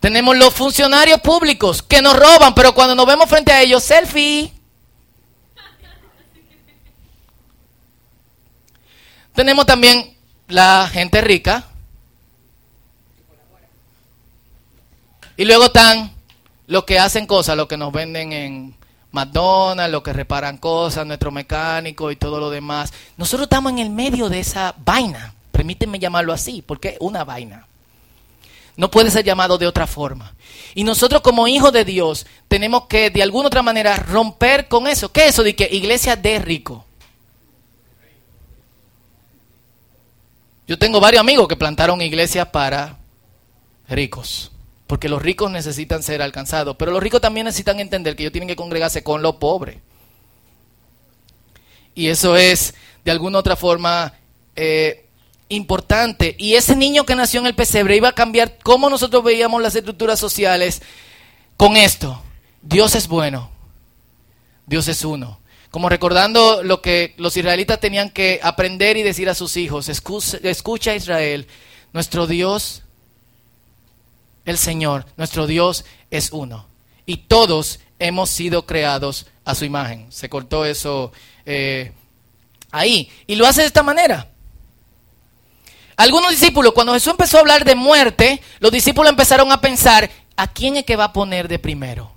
Tenemos 0.00 0.36
los 0.36 0.54
funcionarios 0.54 1.20
públicos 1.20 1.82
que 1.82 2.00
nos 2.00 2.16
roban, 2.16 2.54
pero 2.54 2.74
cuando 2.74 2.94
nos 2.94 3.06
vemos 3.06 3.28
frente 3.28 3.52
a 3.52 3.60
ellos, 3.60 3.82
selfie. 3.82 4.52
Tenemos 9.34 9.66
también 9.66 10.16
la 10.48 10.88
gente 10.92 11.20
rica. 11.20 11.66
Y 15.36 15.44
luego 15.44 15.64
están 15.64 16.13
los 16.66 16.84
que 16.84 16.98
hacen 16.98 17.26
cosas, 17.26 17.56
los 17.56 17.68
que 17.68 17.76
nos 17.76 17.92
venden 17.92 18.32
en 18.32 18.74
McDonald's, 19.12 19.92
los 19.92 20.02
que 20.02 20.12
reparan 20.12 20.58
cosas, 20.58 21.06
nuestro 21.06 21.30
mecánico 21.30 22.10
y 22.10 22.16
todo 22.16 22.40
lo 22.40 22.50
demás. 22.50 22.92
Nosotros 23.16 23.46
estamos 23.46 23.72
en 23.72 23.78
el 23.78 23.90
medio 23.90 24.28
de 24.28 24.40
esa 24.40 24.74
vaina. 24.84 25.34
Permítanme 25.52 25.98
llamarlo 25.98 26.32
así, 26.32 26.62
porque 26.62 26.88
es 26.90 26.96
una 27.00 27.24
vaina. 27.24 27.66
No 28.76 28.90
puede 28.90 29.10
ser 29.10 29.24
llamado 29.24 29.56
de 29.56 29.68
otra 29.68 29.86
forma. 29.86 30.34
Y 30.74 30.82
nosotros 30.82 31.22
como 31.22 31.46
hijos 31.46 31.72
de 31.72 31.84
Dios 31.84 32.26
tenemos 32.48 32.86
que 32.86 33.10
de 33.10 33.22
alguna 33.22 33.46
otra 33.46 33.62
manera 33.62 33.96
romper 33.96 34.66
con 34.66 34.88
eso. 34.88 35.12
¿Qué 35.12 35.26
es 35.26 35.28
eso 35.30 35.44
de 35.44 35.54
que 35.54 35.68
iglesia 35.70 36.16
de 36.16 36.40
rico? 36.40 36.84
Yo 40.66 40.78
tengo 40.78 40.98
varios 40.98 41.20
amigos 41.20 41.46
que 41.46 41.56
plantaron 41.56 42.00
iglesias 42.00 42.48
para 42.48 42.96
ricos. 43.88 44.50
Porque 44.86 45.08
los 45.08 45.22
ricos 45.22 45.50
necesitan 45.50 46.02
ser 46.02 46.22
alcanzados. 46.22 46.76
Pero 46.76 46.92
los 46.92 47.02
ricos 47.02 47.20
también 47.20 47.46
necesitan 47.46 47.80
entender 47.80 48.16
que 48.16 48.22
ellos 48.24 48.32
tienen 48.32 48.48
que 48.48 48.56
congregarse 48.56 49.02
con 49.02 49.22
los 49.22 49.36
pobres. 49.36 49.78
Y 51.94 52.08
eso 52.08 52.36
es, 52.36 52.74
de 53.04 53.10
alguna 53.10 53.38
otra 53.38 53.56
forma, 53.56 54.14
eh, 54.56 55.06
importante. 55.48 56.34
Y 56.38 56.54
ese 56.54 56.76
niño 56.76 57.04
que 57.04 57.14
nació 57.14 57.40
en 57.40 57.46
el 57.46 57.54
pesebre 57.54 57.96
iba 57.96 58.08
a 58.08 58.14
cambiar 58.14 58.58
cómo 58.62 58.90
nosotros 58.90 59.22
veíamos 59.22 59.62
las 59.62 59.76
estructuras 59.76 60.18
sociales 60.18 60.82
con 61.56 61.76
esto. 61.76 62.22
Dios 62.62 62.94
es 62.94 63.08
bueno. 63.08 63.50
Dios 64.66 64.88
es 64.88 65.04
uno. 65.04 65.40
Como 65.70 65.88
recordando 65.88 66.62
lo 66.62 66.80
que 66.80 67.14
los 67.16 67.36
israelitas 67.36 67.80
tenían 67.80 68.10
que 68.10 68.40
aprender 68.42 68.96
y 68.96 69.02
decir 69.02 69.28
a 69.28 69.34
sus 69.34 69.56
hijos. 69.56 69.88
Escucha, 69.88 70.38
escucha 70.42 70.94
Israel. 70.94 71.46
Nuestro 71.92 72.26
Dios, 72.26 72.83
el 74.44 74.58
Señor, 74.58 75.06
nuestro 75.16 75.46
Dios 75.46 75.84
es 76.10 76.30
uno. 76.32 76.66
Y 77.06 77.18
todos 77.18 77.80
hemos 77.98 78.30
sido 78.30 78.66
creados 78.66 79.26
a 79.44 79.54
su 79.54 79.64
imagen. 79.64 80.06
Se 80.10 80.28
cortó 80.28 80.64
eso 80.64 81.12
eh, 81.46 81.92
ahí. 82.70 83.10
Y 83.26 83.36
lo 83.36 83.46
hace 83.46 83.62
de 83.62 83.66
esta 83.66 83.82
manera. 83.82 84.28
Algunos 85.96 86.30
discípulos, 86.30 86.72
cuando 86.72 86.92
Jesús 86.92 87.12
empezó 87.12 87.36
a 87.36 87.40
hablar 87.40 87.64
de 87.64 87.74
muerte, 87.74 88.42
los 88.58 88.72
discípulos 88.72 89.10
empezaron 89.10 89.52
a 89.52 89.60
pensar, 89.60 90.10
¿a 90.36 90.48
quién 90.48 90.76
es 90.76 90.84
que 90.84 90.96
va 90.96 91.04
a 91.04 91.12
poner 91.12 91.46
de 91.46 91.58
primero? 91.58 92.10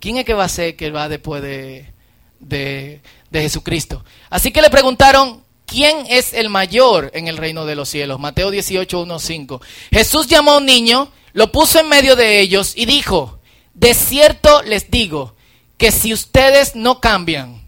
¿Quién 0.00 0.16
es 0.16 0.24
que 0.24 0.34
va 0.34 0.44
a 0.44 0.48
ser 0.48 0.74
que 0.74 0.90
va 0.90 1.08
después 1.08 1.42
de, 1.42 1.92
de, 2.40 3.00
Jesucristo? 3.32 4.04
Así 4.30 4.50
que 4.50 4.62
le 4.62 4.70
preguntaron, 4.70 5.44
¿quién 5.66 6.06
es 6.08 6.34
el 6.34 6.48
mayor 6.48 7.10
en 7.14 7.28
el 7.28 7.36
reino 7.36 7.66
de 7.66 7.74
los 7.74 7.88
cielos? 7.88 8.20
Mateo 8.20 8.50
18, 8.50 9.00
1, 9.00 9.18
5. 9.18 9.60
Jesús 9.90 10.26
llamó 10.26 10.52
a 10.52 10.56
un 10.58 10.66
niño, 10.66 11.10
lo 11.32 11.52
puso 11.52 11.78
en 11.78 11.88
medio 11.88 12.16
de 12.16 12.40
ellos 12.40 12.72
y 12.76 12.86
dijo, 12.86 13.38
de 13.74 13.94
cierto 13.94 14.62
les 14.62 14.90
digo 14.90 15.34
que 15.78 15.90
si 15.90 16.12
ustedes 16.12 16.76
no 16.76 17.00
cambian 17.00 17.62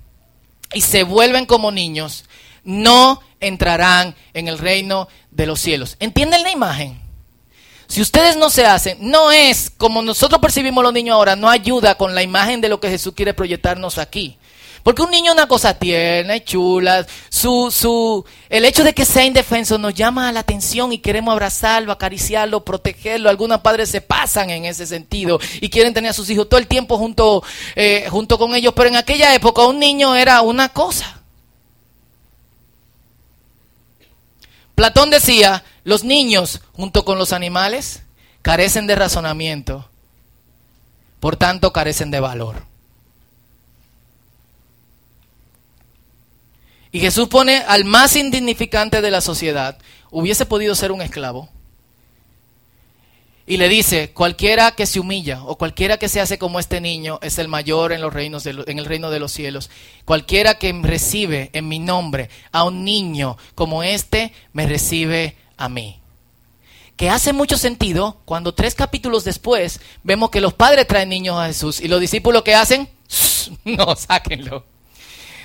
y 0.73 0.83
se 0.83 1.03
vuelven 1.03 1.47
como 1.47 1.73
niños, 1.73 2.25
no 2.63 3.23
entrarán 3.41 4.15
en 4.33 4.49
el 4.49 4.59
reino 4.59 5.09
de 5.31 5.47
los 5.47 5.61
cielos. 5.61 5.97
¿Entienden 6.01 6.43
la 6.43 6.51
imagen? 6.51 7.01
Si 7.87 8.01
ustedes 8.01 8.37
no 8.37 8.51
se 8.51 8.67
hacen, 8.67 8.99
no 9.01 9.31
es 9.31 9.71
como 9.71 10.03
nosotros 10.03 10.41
percibimos 10.41 10.83
los 10.83 10.93
niños 10.93 11.15
ahora, 11.15 11.37
no 11.37 11.49
ayuda 11.49 11.97
con 11.97 12.15
la 12.15 12.23
imagen 12.23 12.61
de 12.61 12.69
lo 12.69 12.81
que 12.81 12.89
Jesús 12.89 13.15
quiere 13.15 13.35
proyectarnos 13.35 13.99
aquí. 13.99 14.39
Porque 14.85 15.01
un 15.01 15.11
niño 15.11 15.33
es 15.33 15.39
una 15.39 15.49
cosa 15.49 15.73
tierna 15.73 16.37
y 16.37 16.43
chula. 16.43 17.07
Su, 17.31 17.73
su, 17.75 18.23
el 18.51 18.67
hecho 18.67 18.85
de 18.85 18.93
que 18.93 19.07
sea 19.07 19.25
indefenso 19.25 19.79
nos 19.79 19.95
llama 19.95 20.31
la 20.31 20.41
atención 20.41 20.93
y 20.93 20.99
queremos 20.99 21.33
abrazarlo, 21.33 21.91
acariciarlo, 21.91 22.67
protegerlo. 22.67 23.31
Algunos 23.31 23.63
padres 23.63 23.89
se 23.89 24.03
pasan 24.03 24.51
en 24.51 24.67
ese 24.67 24.87
sentido 24.87 25.41
y 25.63 25.71
quieren 25.71 25.95
tener 25.95 26.11
a 26.11 26.13
sus 26.13 26.29
hijos 26.29 26.51
todo 26.51 26.61
el 26.61 26.67
tiempo 26.67 26.99
junto, 26.99 27.43
eh, 27.75 28.07
junto 28.11 28.39
con 28.39 28.55
ellos. 28.55 28.75
Pero 28.77 28.91
en 28.91 28.97
aquella 28.97 29.35
época 29.35 29.63
un 29.63 29.79
niño 29.79 30.15
era 30.15 30.43
una 30.43 30.69
cosa. 30.69 31.23
Platón 34.75 35.09
decía, 35.09 35.65
los 35.85 36.05
niños, 36.05 36.61
junto 36.75 37.07
con 37.07 37.17
los 37.17 37.33
animales, 37.33 38.03
carecen 38.43 38.87
de 38.87 38.97
razonamiento, 38.97 39.89
por 41.21 41.37
tanto 41.37 41.73
carecen 41.73 42.11
de 42.11 42.21
valor. 42.21 42.74
Y 46.95 47.01
Jesús 47.01 47.27
pone 47.27 47.57
al 47.67 47.85
más 47.85 48.15
indignificante 48.15 49.03
de 49.03 49.11
la 49.11 49.21
sociedad, 49.21 49.77
hubiese 50.13 50.47
podido 50.47 50.77
ser 50.77 50.93
un 50.93 51.03
esclavo, 51.03 51.49
y 53.49 53.57
le 53.57 53.69
dice, 53.69 54.13
cualquiera 54.13 54.71
que 54.77 54.87
se 54.87 55.01
humilla 55.01 55.43
o 55.43 55.59
cualquiera 55.59 55.97
que 55.97 56.09
se 56.09 56.21
hace 56.21 56.39
como 56.39 56.61
este 56.61 56.81
niño 56.81 57.19
es 57.21 57.41
el 57.41 57.49
mayor 57.49 57.91
en, 57.91 58.01
los 58.01 58.15
reinos 58.15 58.47
en 58.47 58.79
el 58.79 58.85
reino 58.85 59.11
de 59.11 59.19
los 59.19 59.33
cielos. 59.33 59.71
Cualquiera 60.05 60.55
que 60.55 60.73
recibe 60.73 61.51
en 61.53 61.67
mi 61.67 61.81
nombre 61.81 62.31
a 62.53 62.63
un 62.63 62.85
niño 62.85 63.39
como 63.57 63.83
este, 63.83 64.33
me 64.53 64.65
recibe 64.65 65.37
a 65.57 65.69
mí. 65.69 65.99
Que 66.97 67.11
hace 67.11 67.33
mucho 67.33 67.59
sentido 67.59 68.19
cuando 68.25 68.55
tres 68.55 68.77
capítulos 68.77 69.25
después 69.25 69.81
vemos 70.05 70.31
que 70.31 70.41
los 70.41 70.55
padres 70.55 70.87
traen 70.87 71.09
niños 71.09 71.41
a 71.41 71.49
Jesús 71.49 71.81
y 71.81 71.89
los 71.89 72.01
discípulos 72.01 72.45
que 72.45 72.55
hacen, 72.55 72.89
no, 73.65 73.97
sáquenlo. 73.97 74.74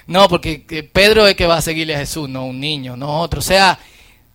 No, 0.09 0.27
porque 0.27 0.89
Pedro 0.91 1.27
es 1.27 1.35
que 1.35 1.45
va 1.45 1.57
a 1.57 1.61
seguirle 1.61 1.95
a 1.95 1.99
Jesús, 1.99 2.27
no 2.27 2.47
un 2.47 2.59
niño, 2.59 2.97
no 2.97 3.21
otro. 3.21 3.39
O 3.39 3.43
sea, 3.43 3.77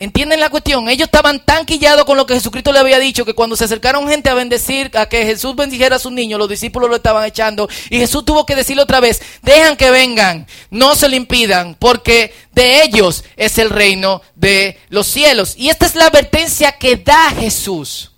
¿Entienden 0.00 0.40
la 0.40 0.50
cuestión? 0.50 0.88
Ellos 0.88 1.06
estaban 1.06 1.44
tan 1.44 1.64
quillados 1.64 2.04
con 2.04 2.16
lo 2.16 2.26
que 2.26 2.34
Jesucristo 2.34 2.72
le 2.72 2.80
había 2.80 2.98
dicho 2.98 3.24
que 3.24 3.32
cuando 3.32 3.56
se 3.56 3.64
acercaron 3.64 4.08
gente 4.08 4.28
a 4.28 4.34
bendecir, 4.34 4.90
a 4.94 5.06
que 5.06 5.24
Jesús 5.24 5.54
bendijera 5.54 5.96
a 5.96 5.98
sus 6.00 6.12
niños, 6.12 6.38
los 6.38 6.48
discípulos 6.48 6.90
lo 6.90 6.96
estaban 6.96 7.24
echando. 7.24 7.68
Y 7.90 7.98
Jesús 7.98 8.24
tuvo 8.24 8.44
que 8.44 8.56
decirle 8.56 8.82
otra 8.82 9.00
vez, 9.00 9.22
dejan 9.42 9.76
que 9.76 9.90
vengan, 9.90 10.46
no 10.70 10.94
se 10.94 11.08
lo 11.08 11.16
impidan, 11.16 11.76
porque 11.78 12.34
de 12.52 12.82
ellos 12.82 13.24
es 13.36 13.56
el 13.58 13.70
reino 13.70 14.20
de 14.34 14.78
los 14.90 15.06
cielos. 15.06 15.54
Y 15.56 15.70
esta 15.70 15.86
es 15.86 15.94
la 15.94 16.06
advertencia 16.06 16.72
que 16.72 16.96
da 16.96 17.30
Jesús 17.30 18.13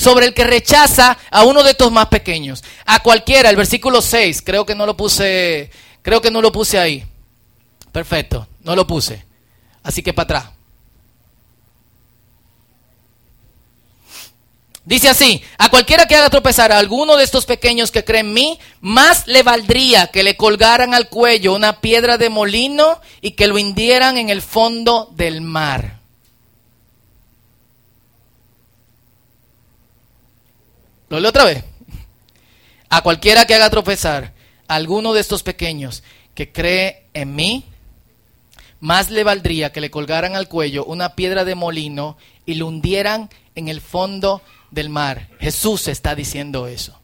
sobre 0.00 0.26
el 0.26 0.34
que 0.34 0.44
rechaza 0.44 1.18
a 1.30 1.44
uno 1.44 1.62
de 1.62 1.72
estos 1.72 1.92
más 1.92 2.06
pequeños. 2.06 2.64
A 2.86 3.00
cualquiera, 3.00 3.50
el 3.50 3.56
versículo 3.56 4.00
6, 4.00 4.40
creo 4.42 4.64
que 4.64 4.74
no 4.74 4.86
lo 4.86 4.96
puse, 4.96 5.70
creo 6.00 6.22
que 6.22 6.30
no 6.30 6.40
lo 6.40 6.50
puse 6.50 6.78
ahí. 6.78 7.04
Perfecto, 7.92 8.48
no 8.62 8.74
lo 8.74 8.86
puse. 8.86 9.26
Así 9.82 10.02
que 10.02 10.14
para 10.14 10.24
atrás. 10.24 10.52
Dice 14.86 15.10
así, 15.10 15.42
a 15.58 15.68
cualquiera 15.68 16.06
que 16.06 16.16
haga 16.16 16.30
tropezar 16.30 16.72
a 16.72 16.78
alguno 16.78 17.18
de 17.18 17.24
estos 17.24 17.44
pequeños 17.44 17.90
que 17.90 18.02
creen 18.02 18.28
en 18.28 18.32
mí, 18.32 18.58
más 18.80 19.26
le 19.26 19.42
valdría 19.42 20.06
que 20.06 20.22
le 20.22 20.38
colgaran 20.38 20.94
al 20.94 21.10
cuello 21.10 21.54
una 21.54 21.80
piedra 21.80 22.16
de 22.16 22.30
molino 22.30 23.00
y 23.20 23.32
que 23.32 23.46
lo 23.46 23.56
hundieran 23.56 24.16
en 24.16 24.30
el 24.30 24.40
fondo 24.40 25.10
del 25.14 25.42
mar. 25.42 25.99
Lo 31.10 31.20
leo 31.20 31.28
otra 31.28 31.44
vez. 31.44 31.64
A 32.88 33.02
cualquiera 33.02 33.44
que 33.44 33.54
haga 33.54 33.68
tropezar 33.68 34.32
a 34.66 34.74
alguno 34.74 35.12
de 35.12 35.20
estos 35.20 35.42
pequeños 35.42 36.02
que 36.34 36.50
cree 36.50 37.04
en 37.12 37.34
mí, 37.34 37.64
más 38.80 39.10
le 39.10 39.24
valdría 39.24 39.72
que 39.72 39.80
le 39.80 39.90
colgaran 39.90 40.34
al 40.34 40.48
cuello 40.48 40.84
una 40.86 41.14
piedra 41.14 41.44
de 41.44 41.54
molino 41.54 42.16
y 42.46 42.54
lo 42.54 42.68
hundieran 42.68 43.28
en 43.54 43.68
el 43.68 43.80
fondo 43.80 44.40
del 44.70 44.88
mar. 44.88 45.28
Jesús 45.38 45.88
está 45.88 46.14
diciendo 46.14 46.66
eso. 46.66 46.98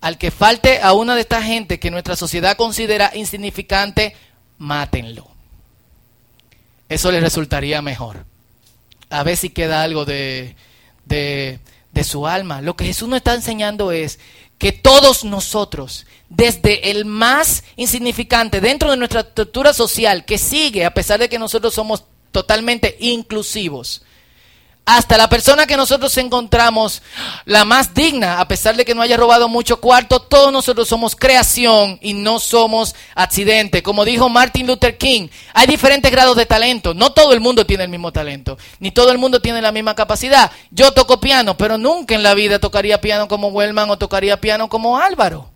Al 0.00 0.18
que 0.18 0.30
falte 0.30 0.80
a 0.80 0.92
una 0.92 1.14
de 1.14 1.22
estas 1.22 1.44
gente 1.44 1.80
que 1.80 1.90
nuestra 1.90 2.16
sociedad 2.16 2.56
considera 2.56 3.12
insignificante, 3.14 4.14
mátenlo. 4.58 5.28
Eso 6.88 7.10
le 7.10 7.20
resultaría 7.20 7.80
mejor. 7.82 8.24
A 9.10 9.22
ver 9.22 9.36
si 9.36 9.50
queda 9.50 9.82
algo 9.82 10.04
de, 10.04 10.54
de, 11.04 11.58
de 11.98 12.04
su 12.04 12.28
alma. 12.28 12.62
Lo 12.62 12.76
que 12.76 12.84
Jesús 12.84 13.08
nos 13.08 13.16
está 13.16 13.34
enseñando 13.34 13.90
es 13.90 14.20
que 14.56 14.70
todos 14.70 15.24
nosotros, 15.24 16.06
desde 16.28 16.92
el 16.92 17.04
más 17.04 17.64
insignificante 17.74 18.60
dentro 18.60 18.92
de 18.92 18.96
nuestra 18.96 19.22
estructura 19.22 19.72
social, 19.72 20.24
que 20.24 20.38
sigue, 20.38 20.84
a 20.84 20.94
pesar 20.94 21.18
de 21.18 21.28
que 21.28 21.40
nosotros 21.40 21.74
somos 21.74 22.04
totalmente 22.30 22.96
inclusivos, 23.00 24.02
hasta 24.88 25.18
la 25.18 25.28
persona 25.28 25.66
que 25.66 25.76
nosotros 25.76 26.16
encontramos 26.16 27.02
la 27.44 27.66
más 27.66 27.92
digna, 27.92 28.40
a 28.40 28.48
pesar 28.48 28.74
de 28.74 28.86
que 28.86 28.94
no 28.94 29.02
haya 29.02 29.18
robado 29.18 29.46
mucho 29.46 29.80
cuarto, 29.80 30.18
todos 30.18 30.50
nosotros 30.50 30.88
somos 30.88 31.14
creación 31.14 31.98
y 32.00 32.14
no 32.14 32.40
somos 32.40 32.94
accidente. 33.14 33.82
Como 33.82 34.06
dijo 34.06 34.30
Martin 34.30 34.66
Luther 34.66 34.96
King, 34.96 35.28
hay 35.52 35.66
diferentes 35.66 36.10
grados 36.10 36.36
de 36.38 36.46
talento. 36.46 36.94
No 36.94 37.12
todo 37.12 37.34
el 37.34 37.40
mundo 37.40 37.66
tiene 37.66 37.84
el 37.84 37.90
mismo 37.90 38.12
talento, 38.12 38.56
ni 38.80 38.90
todo 38.90 39.12
el 39.12 39.18
mundo 39.18 39.42
tiene 39.42 39.60
la 39.60 39.72
misma 39.72 39.94
capacidad. 39.94 40.50
Yo 40.70 40.90
toco 40.92 41.20
piano, 41.20 41.54
pero 41.58 41.76
nunca 41.76 42.14
en 42.14 42.22
la 42.22 42.32
vida 42.32 42.58
tocaría 42.58 42.98
piano 42.98 43.28
como 43.28 43.48
Wellman 43.48 43.90
o 43.90 43.98
tocaría 43.98 44.40
piano 44.40 44.70
como 44.70 44.96
Álvaro. 44.96 45.50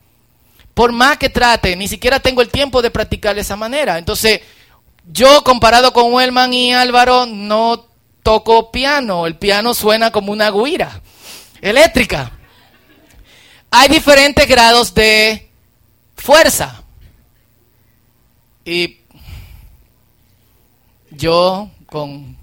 por 0.75 0.93
más 0.93 1.17
que 1.17 1.31
trate, 1.31 1.75
ni 1.75 1.89
siquiera 1.89 2.21
tengo 2.21 2.43
el 2.43 2.51
tiempo 2.51 2.83
de 2.83 2.91
practicar 2.91 3.35
de 3.35 3.41
esa 3.41 3.57
manera. 3.57 3.97
Entonces, 3.97 4.43
yo 5.11 5.43
comparado 5.43 5.95
con 5.95 6.13
Wellman 6.13 6.53
y 6.53 6.75
Álvaro, 6.75 7.25
no 7.25 7.92
toco 8.23 8.71
piano. 8.71 9.27
El 9.27 9.37
piano 9.37 9.75
suena 9.75 10.11
como 10.11 10.33
una 10.33 10.51
guira 10.51 11.01
eléctrica. 11.61 12.33
Hay 13.71 13.89
diferentes 13.89 14.47
grados 14.47 14.95
de 14.95 15.49
fuerza. 16.17 16.83
Y 18.65 18.99
yo 21.11 21.71
con 21.87 22.37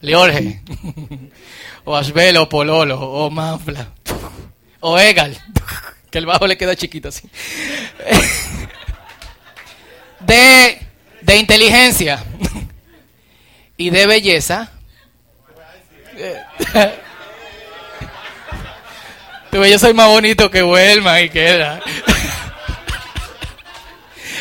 Leorge, 0.00 0.60
o 1.84 1.96
Asbel, 1.96 2.36
o 2.36 2.48
Pololo, 2.48 3.00
o 3.00 3.30
Manfla, 3.30 3.88
o 4.80 4.98
Egal, 4.98 5.38
que 6.10 6.18
el 6.18 6.26
bajo 6.26 6.46
le 6.46 6.56
queda 6.56 6.76
chiquito 6.76 7.08
así. 7.08 7.28
De, 10.20 10.78
de 11.20 11.36
inteligencia 11.36 12.24
y 13.76 13.90
de 13.90 14.06
belleza. 14.06 14.70
yo 19.52 19.78
soy 19.78 19.94
más 19.94 20.08
bonito 20.08 20.50
que 20.50 20.62
Huelma 20.62 21.20
y 21.20 21.30
queda. 21.30 21.80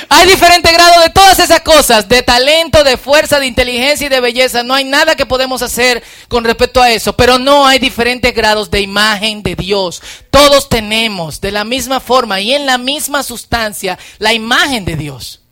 Hay 0.09 0.27
diferentes 0.27 0.71
grados 0.71 1.03
de 1.03 1.09
todas 1.09 1.39
esas 1.39 1.61
cosas, 1.61 2.07
de 2.07 2.21
talento, 2.21 2.83
de 2.83 2.97
fuerza, 2.97 3.39
de 3.39 3.47
inteligencia 3.47 4.05
y 4.05 4.09
de 4.09 4.19
belleza. 4.19 4.61
No 4.61 4.75
hay 4.75 4.83
nada 4.83 5.15
que 5.15 5.25
podemos 5.25 5.63
hacer 5.63 6.03
con 6.27 6.43
respecto 6.43 6.81
a 6.81 6.91
eso, 6.91 7.13
pero 7.15 7.39
no 7.39 7.65
hay 7.65 7.79
diferentes 7.79 8.33
grados 8.33 8.69
de 8.69 8.81
imagen 8.81 9.41
de 9.41 9.55
Dios. 9.55 10.03
Todos 10.29 10.69
tenemos 10.69 11.41
de 11.41 11.51
la 11.51 11.63
misma 11.63 11.99
forma 11.99 12.39
y 12.41 12.53
en 12.53 12.67
la 12.67 12.77
misma 12.77 13.23
sustancia 13.23 13.97
la 14.19 14.33
imagen 14.33 14.85
de 14.85 14.97
Dios. 14.97 15.42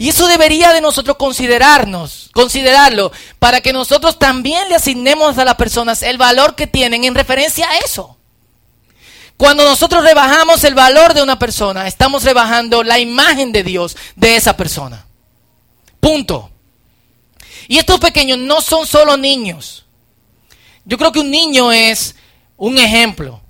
Y 0.00 0.08
eso 0.08 0.26
debería 0.28 0.72
de 0.72 0.80
nosotros 0.80 1.18
considerarnos, 1.18 2.30
considerarlo, 2.32 3.12
para 3.38 3.60
que 3.60 3.74
nosotros 3.74 4.18
también 4.18 4.66
le 4.70 4.76
asignemos 4.76 5.36
a 5.36 5.44
las 5.44 5.56
personas 5.56 6.02
el 6.02 6.16
valor 6.16 6.54
que 6.54 6.66
tienen 6.66 7.04
en 7.04 7.14
referencia 7.14 7.68
a 7.68 7.76
eso. 7.80 8.16
Cuando 9.36 9.62
nosotros 9.62 10.02
rebajamos 10.02 10.64
el 10.64 10.74
valor 10.74 11.12
de 11.12 11.22
una 11.22 11.38
persona, 11.38 11.86
estamos 11.86 12.24
rebajando 12.24 12.82
la 12.82 12.98
imagen 12.98 13.52
de 13.52 13.62
Dios 13.62 13.94
de 14.16 14.36
esa 14.36 14.56
persona. 14.56 15.04
Punto. 16.00 16.50
Y 17.68 17.76
estos 17.76 18.00
pequeños 18.00 18.38
no 18.38 18.62
son 18.62 18.86
solo 18.86 19.18
niños. 19.18 19.84
Yo 20.86 20.96
creo 20.96 21.12
que 21.12 21.20
un 21.20 21.30
niño 21.30 21.72
es 21.72 22.16
un 22.56 22.78
ejemplo. 22.78 23.42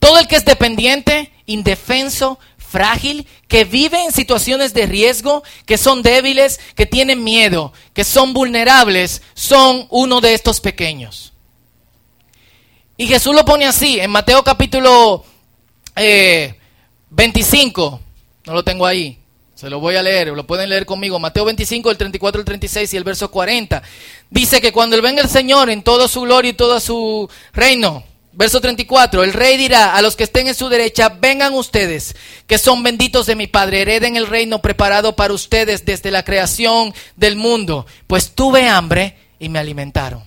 Todo 0.00 0.18
el 0.18 0.26
que 0.26 0.34
es 0.34 0.44
dependiente, 0.44 1.32
indefenso, 1.46 2.40
frágil, 2.66 3.26
que 3.48 3.64
vive 3.64 4.02
en 4.04 4.12
situaciones 4.12 4.74
de 4.74 4.86
riesgo, 4.86 5.42
que 5.64 5.78
son 5.78 6.02
débiles, 6.02 6.60
que 6.74 6.86
tienen 6.86 7.24
miedo, 7.24 7.72
que 7.94 8.04
son 8.04 8.32
vulnerables, 8.32 9.22
son 9.34 9.86
uno 9.90 10.20
de 10.20 10.34
estos 10.34 10.60
pequeños. 10.60 11.32
Y 12.96 13.06
Jesús 13.06 13.34
lo 13.34 13.44
pone 13.44 13.66
así, 13.66 14.00
en 14.00 14.10
Mateo 14.10 14.42
capítulo 14.42 15.24
25, 17.10 18.00
eh, 18.00 18.04
no 18.46 18.54
lo 18.54 18.64
tengo 18.64 18.86
ahí, 18.86 19.18
se 19.54 19.70
lo 19.70 19.80
voy 19.80 19.96
a 19.96 20.02
leer, 20.02 20.28
lo 20.28 20.46
pueden 20.46 20.68
leer 20.68 20.84
conmigo, 20.84 21.18
Mateo 21.18 21.44
25, 21.46 21.90
el 21.90 21.96
34, 21.96 22.40
el 22.40 22.44
36 22.44 22.92
y 22.92 22.96
el 22.96 23.04
verso 23.04 23.30
40. 23.30 23.82
Dice 24.28 24.60
que 24.60 24.72
cuando 24.72 25.00
venga 25.00 25.22
el 25.22 25.28
Señor 25.28 25.70
en 25.70 25.82
toda 25.82 26.08
su 26.08 26.22
gloria 26.22 26.50
y 26.50 26.54
todo 26.54 26.78
su 26.80 27.28
reino, 27.52 28.04
verso 28.36 28.60
34, 28.60 29.24
el 29.24 29.32
rey 29.32 29.56
dirá 29.56 29.96
a 29.96 30.02
los 30.02 30.14
que 30.14 30.24
estén 30.24 30.46
en 30.46 30.54
su 30.54 30.68
derecha, 30.68 31.08
vengan 31.08 31.54
ustedes, 31.54 32.14
que 32.46 32.58
son 32.58 32.82
benditos 32.82 33.26
de 33.26 33.34
mi 33.34 33.46
Padre, 33.46 33.82
hereden 33.82 34.16
el 34.16 34.26
reino 34.26 34.62
preparado 34.62 35.16
para 35.16 35.34
ustedes 35.34 35.84
desde 35.84 36.10
la 36.10 36.24
creación 36.24 36.94
del 37.16 37.36
mundo, 37.36 37.86
pues 38.06 38.32
tuve 38.34 38.68
hambre 38.68 39.16
y 39.38 39.48
me 39.48 39.58
alimentaron. 39.58 40.22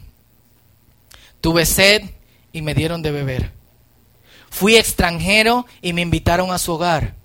Tuve 1.40 1.66
sed 1.66 2.04
y 2.52 2.62
me 2.62 2.74
dieron 2.74 3.02
de 3.02 3.12
beber. 3.12 3.52
Fui 4.50 4.76
extranjero 4.76 5.66
y 5.82 5.94
me 5.94 6.02
invitaron 6.02 6.52
a 6.52 6.58
su 6.58 6.74
hogar. 6.74 7.16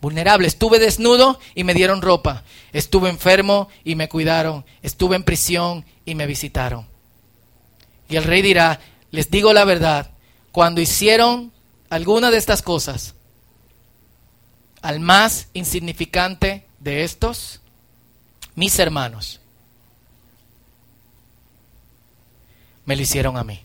Vulnerable, 0.00 0.46
estuve 0.46 0.78
desnudo 0.78 1.40
y 1.54 1.64
me 1.64 1.74
dieron 1.74 2.00
ropa. 2.00 2.44
Estuve 2.72 3.10
enfermo 3.10 3.68
y 3.84 3.96
me 3.96 4.08
cuidaron. 4.08 4.64
Estuve 4.82 5.16
en 5.16 5.24
prisión 5.24 5.84
y 6.04 6.14
me 6.14 6.26
visitaron. 6.26 6.86
Y 8.08 8.16
el 8.16 8.24
rey 8.24 8.42
dirá, 8.42 8.80
les 9.10 9.30
digo 9.30 9.52
la 9.52 9.64
verdad, 9.64 10.09
cuando 10.52 10.80
hicieron 10.80 11.52
alguna 11.88 12.30
de 12.30 12.38
estas 12.38 12.62
cosas, 12.62 13.14
al 14.82 15.00
más 15.00 15.48
insignificante 15.52 16.66
de 16.78 17.04
estos, 17.04 17.60
mis 18.54 18.78
hermanos, 18.78 19.40
me 22.84 22.96
lo 22.96 23.02
hicieron 23.02 23.36
a 23.36 23.44
mí. 23.44 23.60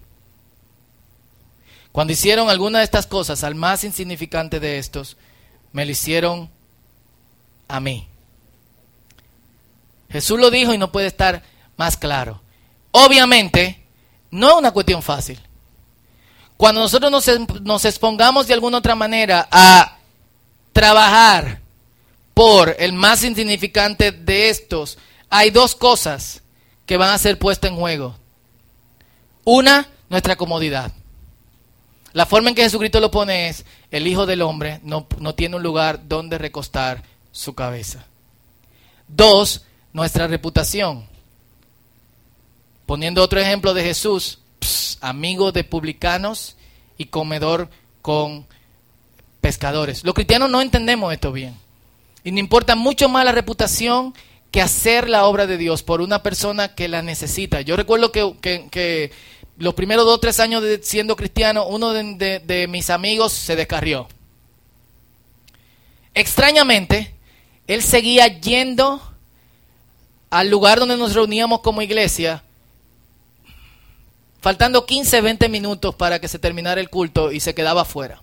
Cuando 1.92 2.14
hicieron 2.14 2.50
alguna 2.50 2.80
de 2.80 2.84
estas 2.84 3.08
cosas 3.08 3.44
al 3.44 3.56
más 3.56 3.84
insignificante 3.84 4.60
de 4.60 4.78
estos, 4.78 5.18
me 5.72 5.86
lo 5.86 5.92
hicieron 5.92 6.50
a 7.68 7.80
mí. 7.80 8.08
Jesús 10.10 10.40
lo 10.40 10.52
dijo 10.52 10.74
y 10.74 10.78
no 10.78 10.92
puede 10.92 11.08
estar 11.08 11.42
más 11.78 11.98
claro. 11.98 12.42
Obviamente, 12.92 13.84
no 14.30 14.50
es 14.50 14.56
una 14.56 14.72
cuestión 14.72 15.02
fácil. 15.02 15.40
Cuando 16.58 16.82
nosotros 16.82 17.12
nos, 17.62 17.86
expongamos 17.86 18.48
de 18.48 18.54
alguna 18.54 18.78
otra 18.78 18.96
manera 18.96 19.48
a 19.52 19.98
trabajar 20.72 21.60
por 22.34 22.76
el 22.80 22.94
más 22.94 23.24
insignificante 23.24 24.12
de 24.12 24.50
estos, 24.50 24.98
hay 25.30 25.50
dos 25.50 25.76
cosas 25.76 26.42
que 26.86 26.98
van 26.98 27.10
a 27.10 27.18
ser 27.18 27.38
puestas 27.38 27.72
en 27.72 27.78
juego. 27.78 28.16
Una, 29.44 29.88
nuestra 30.10 30.36
comodidad. 30.36 30.92
La 32.14 32.26
forma 32.26 32.50
en 32.50 32.56
que 32.56 32.64
Jesucristo 32.64 33.02
lo 33.02 33.12
pone 33.12 33.50
es, 33.50 33.66
el 33.92 34.08
Hijo 34.08 34.26
del 34.26 34.42
Hombre 34.42 34.80
no, 34.84 35.08
no 35.20 35.36
tiene 35.36 35.58
un 35.58 35.64
lugar 35.64 36.08
donde 36.08 36.38
recostar 36.38 37.04
su 37.34 37.54
cabeza. 37.54 38.06
Dos, 39.10 39.66
nuestra 39.92 40.28
reputación. 40.28 41.06
Poniendo 42.86 43.22
otro 43.22 43.42
ejemplo 43.42 43.74
de 43.74 43.84
Jesús, 43.84 44.40
amigo 45.02 45.52
de 45.52 45.64
publicanos 45.64 46.56
y 46.98 47.06
comedor 47.06 47.70
con 48.02 48.46
pescadores. 49.42 50.04
Los 50.04 50.14
cristianos 50.14 50.50
no 50.50 50.62
entendemos 50.62 51.14
esto 51.14 51.32
bien. 51.32 51.56
Y 52.24 52.32
no 52.32 52.40
importa 52.40 52.76
mucho 52.76 53.10
más 53.10 53.26
la 53.26 53.32
reputación 53.32 54.14
que 54.52 54.62
hacer 54.62 55.10
la 55.10 55.26
obra 55.26 55.48
de 55.48 55.58
Dios 55.58 55.84
por 55.84 56.02
una 56.02 56.24
persona 56.24 56.74
que 56.76 56.88
la 56.88 57.02
necesita. 57.02 57.62
Yo 57.62 57.76
recuerdo 57.76 58.12
que, 58.12 58.36
que 58.42 59.12
los 59.58 59.74
primeros 59.74 60.06
dos 60.06 60.16
o 60.16 60.20
tres 60.20 60.40
años 60.40 60.62
de 60.64 60.82
siendo 60.82 61.16
cristiano, 61.16 61.66
uno 61.68 61.94
de, 61.94 62.68
mis 62.70 62.90
amigos 62.90 63.32
se 63.34 63.56
descarrió. 63.56 64.08
Extrañamente, 66.14 67.14
él 67.68 67.84
seguía 67.84 68.28
yendo 68.40 69.02
al 70.30 70.50
lugar 70.50 70.80
donde 70.80 70.98
nos 70.98 71.14
reuníamos 71.14 71.60
como 71.60 71.82
iglesia, 71.82 72.44
faltando 74.46 74.86
15, 74.86 75.22
20 75.22 75.50
minutos 75.50 75.96
para 75.96 76.20
que 76.20 76.28
se 76.28 76.38
terminara 76.38 76.80
el 76.80 76.92
culto 76.92 77.32
y 77.32 77.40
se 77.40 77.56
quedaba 77.56 77.82
afuera. 77.82 78.22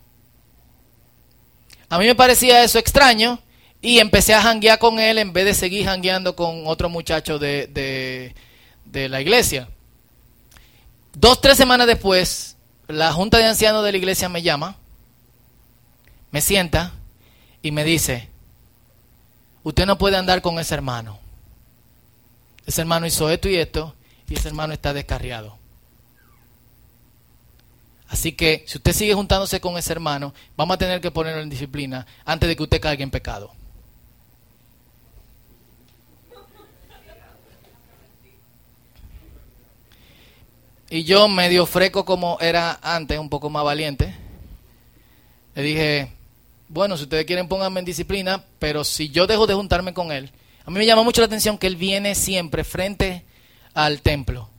A 1.88 1.98
mí 1.98 2.06
me 2.06 2.14
parecía 2.14 2.62
eso 2.62 2.78
extraño 2.78 3.40
y 3.80 3.98
empecé 3.98 4.32
a 4.32 4.40
janguear 4.40 4.78
con 4.78 5.00
él 5.00 5.18
en 5.18 5.32
vez 5.32 5.46
de 5.46 5.54
seguir 5.54 5.84
jangueando 5.84 6.36
con 6.36 6.68
otro 6.68 6.88
muchacho 6.88 7.40
de, 7.40 8.32
de 8.84 9.08
la 9.08 9.20
iglesia. 9.20 9.68
Dos, 11.12 11.40
tres 11.40 11.56
semanas 11.56 11.88
después, 11.88 12.56
la 12.86 13.12
junta 13.12 13.38
de 13.38 13.46
ancianos 13.46 13.84
de 13.84 13.90
la 13.90 13.98
iglesia 13.98 14.28
me 14.28 14.42
llama, 14.42 14.76
me 16.30 16.40
sienta 16.40 16.92
y 17.62 17.72
me 17.72 17.82
dice, 17.82 18.28
usted 19.64 19.86
no 19.86 19.98
puede 19.98 20.18
andar 20.18 20.40
con 20.40 20.60
ese 20.60 20.72
hermano. 20.72 21.18
Ese 22.64 22.80
hermano 22.80 23.06
hizo 23.06 23.28
esto 23.28 23.48
y 23.48 23.56
esto 23.56 23.96
y 24.28 24.36
ese 24.36 24.46
hermano 24.46 24.72
está 24.72 24.92
descarriado. 24.92 25.60
Así 28.12 28.32
que 28.32 28.62
si 28.66 28.76
usted 28.76 28.92
sigue 28.92 29.14
juntándose 29.14 29.58
con 29.58 29.78
ese 29.78 29.90
hermano, 29.90 30.34
vamos 30.54 30.74
a 30.74 30.78
tener 30.78 31.00
que 31.00 31.10
ponerlo 31.10 31.40
en 31.40 31.48
disciplina 31.48 32.06
antes 32.26 32.46
de 32.46 32.54
que 32.54 32.62
usted 32.62 32.78
caiga 32.78 33.02
en 33.02 33.10
pecado. 33.10 33.54
Y 40.90 41.04
yo 41.04 41.26
medio 41.26 41.64
freco 41.64 42.04
como 42.04 42.36
era 42.38 42.78
antes, 42.82 43.18
un 43.18 43.30
poco 43.30 43.48
más 43.48 43.64
valiente, 43.64 44.14
le 45.54 45.62
dije, 45.62 46.12
bueno, 46.68 46.98
si 46.98 47.04
ustedes 47.04 47.24
quieren 47.24 47.48
pónganme 47.48 47.80
en 47.80 47.86
disciplina, 47.86 48.44
pero 48.58 48.84
si 48.84 49.08
yo 49.08 49.26
dejo 49.26 49.46
de 49.46 49.54
juntarme 49.54 49.94
con 49.94 50.12
él, 50.12 50.30
a 50.66 50.70
mí 50.70 50.78
me 50.78 50.84
llama 50.84 51.02
mucho 51.02 51.22
la 51.22 51.28
atención 51.28 51.56
que 51.56 51.66
él 51.66 51.76
viene 51.76 52.14
siempre 52.14 52.62
frente 52.62 53.24
al 53.72 54.02
templo, 54.02 54.50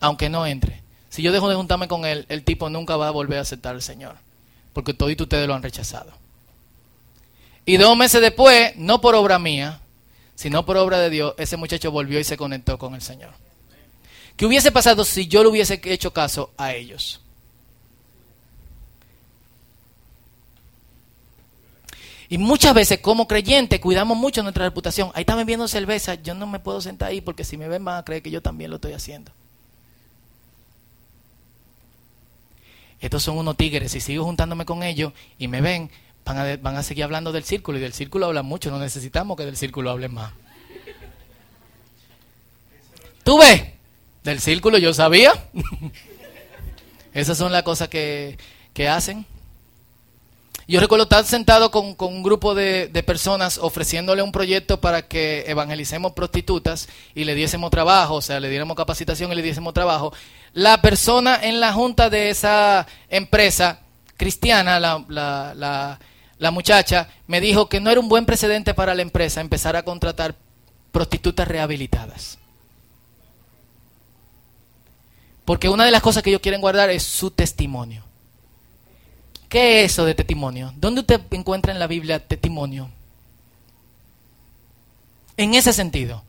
aunque 0.00 0.28
no 0.28 0.44
entre. 0.44 0.79
Si 1.10 1.22
yo 1.22 1.32
dejo 1.32 1.48
de 1.48 1.56
juntarme 1.56 1.88
con 1.88 2.06
él, 2.06 2.24
el 2.28 2.44
tipo 2.44 2.70
nunca 2.70 2.96
va 2.96 3.08
a 3.08 3.10
volver 3.10 3.38
a 3.38 3.42
aceptar 3.42 3.74
al 3.74 3.82
Señor. 3.82 4.16
porque 4.72 4.94
todos 4.94 5.12
ustedes 5.20 5.48
lo 5.48 5.54
han 5.54 5.64
rechazado. 5.64 6.12
Y 7.66 7.76
dos 7.76 7.96
meses 7.96 8.20
después, 8.20 8.76
no 8.76 9.00
por 9.00 9.16
obra 9.16 9.40
mía, 9.40 9.80
sino 10.36 10.64
por 10.64 10.76
obra 10.76 10.98
de 11.00 11.10
Dios, 11.10 11.34
ese 11.38 11.56
muchacho 11.56 11.90
volvió 11.90 12.20
y 12.20 12.24
se 12.24 12.36
conectó 12.36 12.78
con 12.78 12.94
el 12.94 13.02
Señor. 13.02 13.30
¿Qué 14.36 14.46
hubiese 14.46 14.70
pasado 14.70 15.04
si 15.04 15.26
yo 15.26 15.42
le 15.42 15.50
hubiese 15.50 15.80
hecho 15.84 16.12
caso 16.12 16.52
a 16.56 16.72
ellos? 16.72 17.20
Y 22.28 22.38
muchas 22.38 22.72
veces 22.74 23.00
como 23.00 23.26
creyente 23.26 23.80
cuidamos 23.80 24.16
mucho 24.16 24.42
nuestra 24.44 24.64
reputación. 24.64 25.10
Ahí 25.14 25.22
están 25.22 25.36
bebiendo 25.36 25.66
cerveza, 25.66 26.14
yo 26.14 26.34
no 26.34 26.46
me 26.46 26.60
puedo 26.60 26.80
sentar 26.80 27.10
ahí 27.10 27.20
porque 27.20 27.42
si 27.42 27.56
me 27.56 27.66
ven 27.66 27.84
van 27.84 27.98
a 27.98 28.04
creer 28.04 28.22
que 28.22 28.30
yo 28.30 28.40
también 28.40 28.70
lo 28.70 28.76
estoy 28.76 28.92
haciendo. 28.92 29.32
Estos 33.00 33.22
son 33.22 33.38
unos 33.38 33.56
tigres, 33.56 33.92
si 33.92 34.00
sigo 34.00 34.24
juntándome 34.24 34.64
con 34.66 34.82
ellos 34.82 35.12
y 35.38 35.48
me 35.48 35.60
ven, 35.60 35.90
van 36.24 36.38
a, 36.38 36.56
van 36.58 36.76
a 36.76 36.82
seguir 36.82 37.04
hablando 37.04 37.32
del 37.32 37.44
círculo 37.44 37.78
y 37.78 37.80
del 37.80 37.94
círculo 37.94 38.26
hablan 38.26 38.44
mucho, 38.44 38.70
no 38.70 38.78
necesitamos 38.78 39.36
que 39.36 39.46
del 39.46 39.56
círculo 39.56 39.90
hablen 39.90 40.12
más. 40.12 40.32
¿Tú 43.24 43.38
ves? 43.38 43.62
Del 44.22 44.40
círculo 44.40 44.78
yo 44.78 44.92
sabía. 44.92 45.32
Esas 47.14 47.38
son 47.38 47.52
las 47.52 47.62
cosas 47.62 47.88
que, 47.88 48.38
que 48.74 48.88
hacen. 48.88 49.24
Yo 50.70 50.78
recuerdo 50.78 51.02
estar 51.02 51.24
sentado 51.24 51.72
con, 51.72 51.96
un 51.98 52.22
grupo 52.22 52.54
de, 52.54 52.88
personas 53.04 53.58
ofreciéndole 53.58 54.22
un 54.22 54.30
proyecto 54.30 54.80
para 54.80 55.08
que 55.08 55.42
evangelicemos 55.48 56.12
prostitutas 56.12 56.88
y 57.12 57.24
le 57.24 57.34
diésemos 57.34 57.72
trabajo, 57.72 58.14
o 58.14 58.22
sea, 58.22 58.38
le 58.38 58.48
diéramos 58.48 58.76
capacitación 58.76 59.32
y 59.32 59.34
le 59.34 59.42
diésemos 59.42 59.74
trabajo. 59.74 60.12
La 60.52 60.80
persona 60.80 61.40
en 61.42 61.58
la 61.58 61.72
junta 61.72 62.08
de 62.08 62.30
esa 62.30 62.86
empresa 63.08 63.80
cristiana, 64.16 64.78
la, 64.78 65.04
la, 65.08 65.98
la 66.38 66.50
muchacha, 66.52 67.08
me 67.26 67.40
dijo 67.40 67.68
que 67.68 67.80
no 67.80 67.90
era 67.90 67.98
un 67.98 68.08
buen 68.08 68.24
precedente 68.24 68.72
para 68.72 68.94
la 68.94 69.02
empresa 69.02 69.40
empezar 69.40 69.74
a 69.74 69.82
contratar 69.82 70.36
prostitutas 70.92 71.48
rehabilitadas. 71.48 72.38
Porque 75.44 75.68
una 75.68 75.84
de 75.84 75.90
las 75.90 76.00
cosas 76.00 76.22
que 76.22 76.30
ellos 76.30 76.42
quieren 76.42 76.60
guardar 76.60 76.90
es 76.90 77.02
su 77.02 77.32
testimonio. 77.32 78.04
¿Qué 79.50 79.82
es 79.82 79.90
eso 79.90 80.04
de 80.04 80.14
testimonio? 80.14 80.72
¿Dónde 80.76 81.00
usted 81.00 81.20
encuentra 81.32 81.72
en 81.72 81.80
la 81.80 81.88
Biblia 81.88 82.20
testimonio? 82.20 82.88
En 85.36 85.54
ese 85.54 85.72
sentido. 85.72 86.22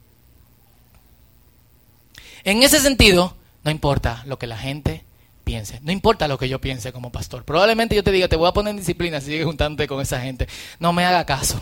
En 2.44 2.64
ese 2.64 2.80
sentido, 2.80 3.36
no 3.64 3.70
importa 3.70 4.24
lo 4.26 4.40
que 4.40 4.48
la 4.48 4.58
gente 4.58 5.04
piense, 5.44 5.80
no 5.84 5.92
importa 5.92 6.28
lo 6.28 6.40
que 6.40 6.50
yo 6.50 6.60
piense 6.60 6.92
como 6.92 7.12
pastor. 7.12 7.46
Probablemente 7.46 7.96
yo 7.96 8.04
te 8.04 8.12
diga, 8.12 8.28
te 8.28 8.38
voy 8.38 8.50
a 8.50 8.54
poner 8.54 8.72
en 8.72 8.78
disciplina 8.78 9.22
si 9.22 9.28
sigues 9.28 9.46
juntándote 9.46 9.88
con 9.88 10.02
esa 10.02 10.20
gente. 10.20 10.48
No 10.80 10.92
me 10.92 11.06
haga 11.06 11.24
caso. 11.24 11.62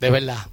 De 0.00 0.08
verdad. 0.08 0.46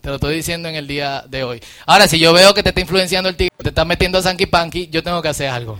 Te 0.00 0.08
lo 0.08 0.14
estoy 0.14 0.36
diciendo 0.36 0.70
en 0.70 0.76
el 0.76 0.86
día 0.86 1.26
de 1.28 1.44
hoy. 1.44 1.60
Ahora, 1.84 2.08
si 2.08 2.18
yo 2.18 2.32
veo 2.32 2.54
que 2.54 2.62
te 2.62 2.70
está 2.70 2.80
influenciando 2.80 3.28
el 3.28 3.36
tipo, 3.36 3.62
te 3.62 3.68
está 3.68 3.84
metiendo 3.84 4.16
a 4.16 4.22
Sanky 4.22 4.46
Panky, 4.46 4.88
yo 4.88 5.02
tengo 5.02 5.20
que 5.20 5.28
hacer 5.28 5.50
algo 5.50 5.78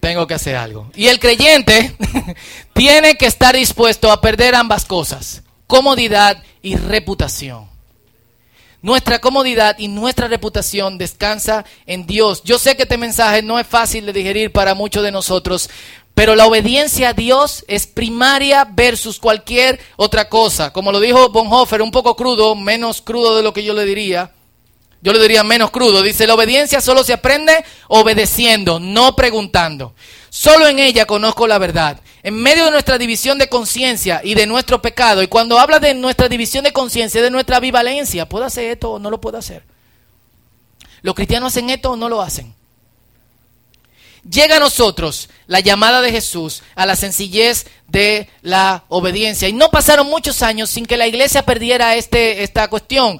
tengo 0.00 0.26
que 0.26 0.34
hacer 0.34 0.56
algo. 0.56 0.90
Y 0.94 1.06
el 1.06 1.20
creyente 1.20 1.94
tiene 2.72 3.16
que 3.16 3.26
estar 3.26 3.54
dispuesto 3.54 4.10
a 4.10 4.20
perder 4.20 4.54
ambas 4.54 4.84
cosas, 4.84 5.42
comodidad 5.66 6.42
y 6.62 6.76
reputación. 6.76 7.68
Nuestra 8.82 9.18
comodidad 9.18 9.76
y 9.78 9.88
nuestra 9.88 10.26
reputación 10.26 10.96
descansa 10.96 11.66
en 11.84 12.06
Dios. 12.06 12.42
Yo 12.44 12.58
sé 12.58 12.76
que 12.76 12.84
este 12.84 12.96
mensaje 12.96 13.42
no 13.42 13.58
es 13.58 13.66
fácil 13.66 14.06
de 14.06 14.14
digerir 14.14 14.52
para 14.52 14.74
muchos 14.74 15.02
de 15.02 15.12
nosotros, 15.12 15.68
pero 16.14 16.34
la 16.34 16.46
obediencia 16.46 17.10
a 17.10 17.12
Dios 17.12 17.62
es 17.68 17.86
primaria 17.86 18.64
versus 18.64 19.18
cualquier 19.18 19.78
otra 19.96 20.30
cosa. 20.30 20.72
Como 20.72 20.92
lo 20.92 21.00
dijo 21.00 21.28
Bonhoeffer, 21.28 21.82
un 21.82 21.90
poco 21.90 22.16
crudo, 22.16 22.54
menos 22.54 23.02
crudo 23.02 23.36
de 23.36 23.42
lo 23.42 23.52
que 23.52 23.64
yo 23.64 23.74
le 23.74 23.84
diría. 23.84 24.32
Yo 25.02 25.12
le 25.12 25.20
diría 25.20 25.42
menos 25.42 25.70
crudo. 25.70 26.02
Dice, 26.02 26.26
la 26.26 26.34
obediencia 26.34 26.80
solo 26.80 27.02
se 27.04 27.14
aprende 27.14 27.64
obedeciendo, 27.88 28.78
no 28.78 29.16
preguntando. 29.16 29.94
Solo 30.28 30.68
en 30.68 30.78
ella 30.78 31.06
conozco 31.06 31.46
la 31.46 31.58
verdad. 31.58 32.00
En 32.22 32.34
medio 32.34 32.66
de 32.66 32.70
nuestra 32.70 32.98
división 32.98 33.38
de 33.38 33.48
conciencia 33.48 34.20
y 34.22 34.34
de 34.34 34.46
nuestro 34.46 34.82
pecado, 34.82 35.22
y 35.22 35.28
cuando 35.28 35.58
habla 35.58 35.78
de 35.78 35.94
nuestra 35.94 36.28
división 36.28 36.64
de 36.64 36.72
conciencia, 36.72 37.22
de 37.22 37.30
nuestra 37.30 37.56
ambivalencia, 37.56 38.28
¿puedo 38.28 38.44
hacer 38.44 38.66
esto 38.66 38.92
o 38.92 38.98
no 38.98 39.10
lo 39.10 39.20
puedo 39.20 39.38
hacer? 39.38 39.64
¿Los 41.02 41.14
cristianos 41.14 41.52
hacen 41.52 41.70
esto 41.70 41.92
o 41.92 41.96
no 41.96 42.08
lo 42.10 42.20
hacen? 42.20 42.54
Llega 44.28 44.56
a 44.56 44.60
nosotros 44.60 45.30
la 45.46 45.60
llamada 45.60 46.02
de 46.02 46.12
Jesús 46.12 46.62
a 46.74 46.84
la 46.84 46.94
sencillez 46.94 47.66
de 47.88 48.28
la 48.42 48.84
obediencia. 48.88 49.48
Y 49.48 49.54
no 49.54 49.70
pasaron 49.70 50.08
muchos 50.08 50.42
años 50.42 50.68
sin 50.68 50.84
que 50.84 50.98
la 50.98 51.06
iglesia 51.06 51.46
perdiera 51.46 51.96
este, 51.96 52.42
esta 52.42 52.68
cuestión. 52.68 53.18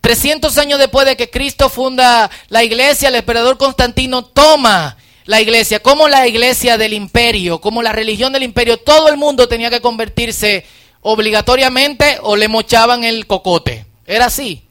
300 0.00 0.56
años 0.58 0.78
después 0.78 1.06
de 1.06 1.16
que 1.16 1.30
Cristo 1.30 1.68
funda 1.68 2.30
la 2.48 2.64
iglesia, 2.64 3.08
el 3.08 3.16
emperador 3.16 3.58
Constantino 3.58 4.24
toma 4.24 4.96
la 5.24 5.40
iglesia 5.40 5.80
como 5.80 6.08
la 6.08 6.26
iglesia 6.26 6.78
del 6.78 6.94
imperio, 6.94 7.60
como 7.60 7.82
la 7.82 7.92
religión 7.92 8.32
del 8.32 8.44
imperio. 8.44 8.78
Todo 8.78 9.08
el 9.08 9.16
mundo 9.16 9.48
tenía 9.48 9.70
que 9.70 9.80
convertirse 9.80 10.64
obligatoriamente 11.02 12.18
o 12.22 12.36
le 12.36 12.48
mochaban 12.48 13.04
el 13.04 13.26
cocote. 13.26 13.84
Era 14.06 14.26
así. 14.26 14.62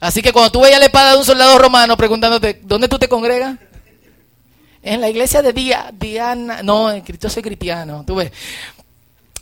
Así 0.00 0.22
que 0.22 0.32
cuando 0.32 0.50
tú 0.50 0.60
veías 0.60 0.78
la 0.78 0.86
espada 0.86 1.12
de 1.12 1.18
un 1.18 1.24
soldado 1.24 1.58
romano 1.58 1.96
preguntándote, 1.96 2.60
¿dónde 2.62 2.88
tú 2.88 2.98
te 2.98 3.08
congregas? 3.08 3.58
En 4.82 5.02
la 5.02 5.10
iglesia 5.10 5.42
de 5.42 5.52
Diana. 5.52 6.62
No, 6.62 6.90
en 6.90 7.02
Cristo 7.02 7.28
soy 7.28 7.42
cristiano. 7.42 8.02
Tú 8.06 8.14
ves. 8.14 8.32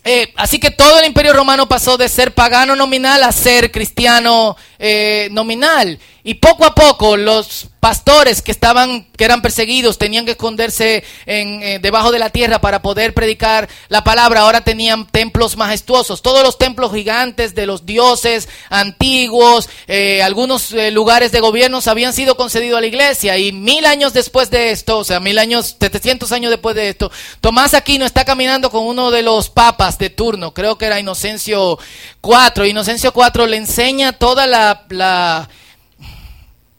Eh, 0.05 0.33
así 0.37 0.59
que 0.59 0.71
todo 0.71 0.99
el 0.99 1.07
imperio 1.07 1.33
romano 1.33 1.69
pasó 1.69 1.97
de 1.97 2.09
ser 2.09 2.35
pagano 2.35 2.75
nominal 2.75 3.23
a 3.23 3.31
ser 3.31 3.71
cristiano 3.71 4.57
eh, 4.79 5.29
nominal. 5.33 5.99
Y 6.25 6.35
poco 6.35 6.67
a 6.67 6.75
poco 6.75 7.17
los 7.17 7.69
pastores 7.81 8.43
que 8.43 8.51
estaban, 8.51 9.07
que 9.17 9.25
eran 9.25 9.41
perseguidos, 9.41 9.99
tenían 9.99 10.25
que 10.25 10.33
esconderse 10.33 11.05
en, 11.27 11.63
eh, 11.63 11.79
debajo 11.81 12.11
de 12.11 12.19
la 12.19 12.29
tierra 12.31 12.61
para 12.61 12.83
poder 12.83 13.15
predicar 13.15 13.69
la 13.89 14.05
palabra. 14.05 14.41
Ahora 14.41 14.63
tenían 14.63 15.07
templos 15.07 15.57
majestuosos. 15.57 16.21
Todos 16.21 16.43
los 16.43 16.59
templos 16.59 16.93
gigantes 16.93 17.55
de 17.55 17.67
los 17.67 17.87
dioses 17.87 18.49
antiguos, 18.69 19.71
eh, 19.87 20.23
algunos 20.23 20.73
eh, 20.73 20.91
lugares 20.91 21.33
de 21.33 21.41
gobiernos 21.41 21.87
habían 21.87 22.13
sido 22.13 22.37
concedidos 22.37 22.79
a 22.79 22.81
la 22.83 22.89
iglesia. 22.89 23.39
Y 23.39 23.53
mil 23.53 23.87
años 23.87 24.13
después 24.13 24.51
de 24.51 24.71
esto, 24.71 24.99
o 24.99 25.05
sea, 25.05 25.21
mil 25.21 25.39
años, 25.39 25.77
700 25.81 26.31
años 26.33 26.51
después 26.51 26.77
de 26.77 26.91
esto, 26.91 27.11
Tomás 27.41 27.75
Aquino 27.75 28.05
está 28.05 28.25
caminando 28.25 28.71
con 28.71 28.85
uno 28.85 29.11
de 29.11 29.23
los 29.23 29.49
papas 29.49 29.99
de 29.99 30.11
turno. 30.11 30.53
Creo 30.53 30.77
que 30.77 30.87
era 30.87 31.01
Inocencio 31.01 31.79
IV. 32.23 32.67
Inocencio 32.67 33.15
IV 33.17 33.47
le 33.47 33.57
enseña 33.57 34.13
toda 34.13 34.47
la, 34.47 34.68
la 34.89 35.49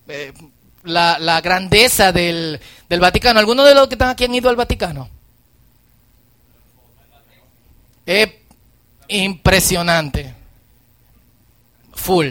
eh, 0.08 0.34
la, 0.84 1.42
grandeza 1.42 2.12
del, 2.12 2.60
Vaticano. 2.90 3.40
¿Algunos 3.40 3.68
de 3.68 3.76
los 3.76 3.88
que 3.88 3.96
están 3.96 4.10
aquí 4.10 4.26
han 4.26 4.36
ido 4.36 4.50
al 4.50 4.56
Vaticano? 4.56 5.10
Es 8.06 8.30
impresionante. 9.08 10.34
Full. 11.94 12.30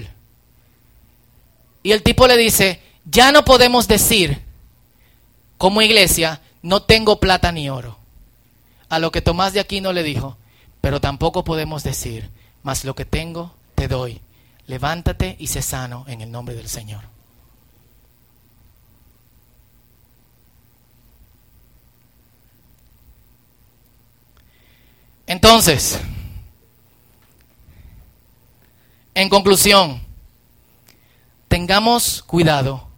Y 1.83 1.93
el 1.93 2.03
tipo 2.03 2.27
le 2.27 2.37
dice, 2.37 2.83
ya 3.05 3.33
no 3.33 3.45
podemos 3.45 3.87
decir 3.87 4.43
como 5.57 5.83
iglesia, 5.83 6.41
no 6.63 6.83
tengo 6.83 7.21
plata 7.21 7.53
ni 7.53 7.71
oro. 7.71 7.99
A 8.89 8.99
lo 8.99 9.13
que 9.13 9.23
Tomás 9.23 9.53
de 9.53 9.61
Aquino 9.61 9.93
le 9.93 10.03
dijo, 10.03 10.37
pero 10.81 11.01
tampoco 11.01 11.45
podemos 11.45 11.83
decir, 11.83 12.31
mas 12.63 12.85
lo 12.85 12.95
que 12.95 13.05
tengo 13.05 13.55
te 13.75 13.87
doy. 13.87 14.21
Levántate 14.69 15.35
y 15.39 15.47
sé 15.47 15.63
sano 15.63 16.05
en 16.09 16.21
el 16.21 16.31
nombre 16.31 16.55
del 16.55 16.69
Señor. 16.69 17.03
Entonces, 25.27 25.99
en 29.15 29.29
conclusión, 29.31 30.03
tengamos 31.49 32.23
cuidado 32.23 32.89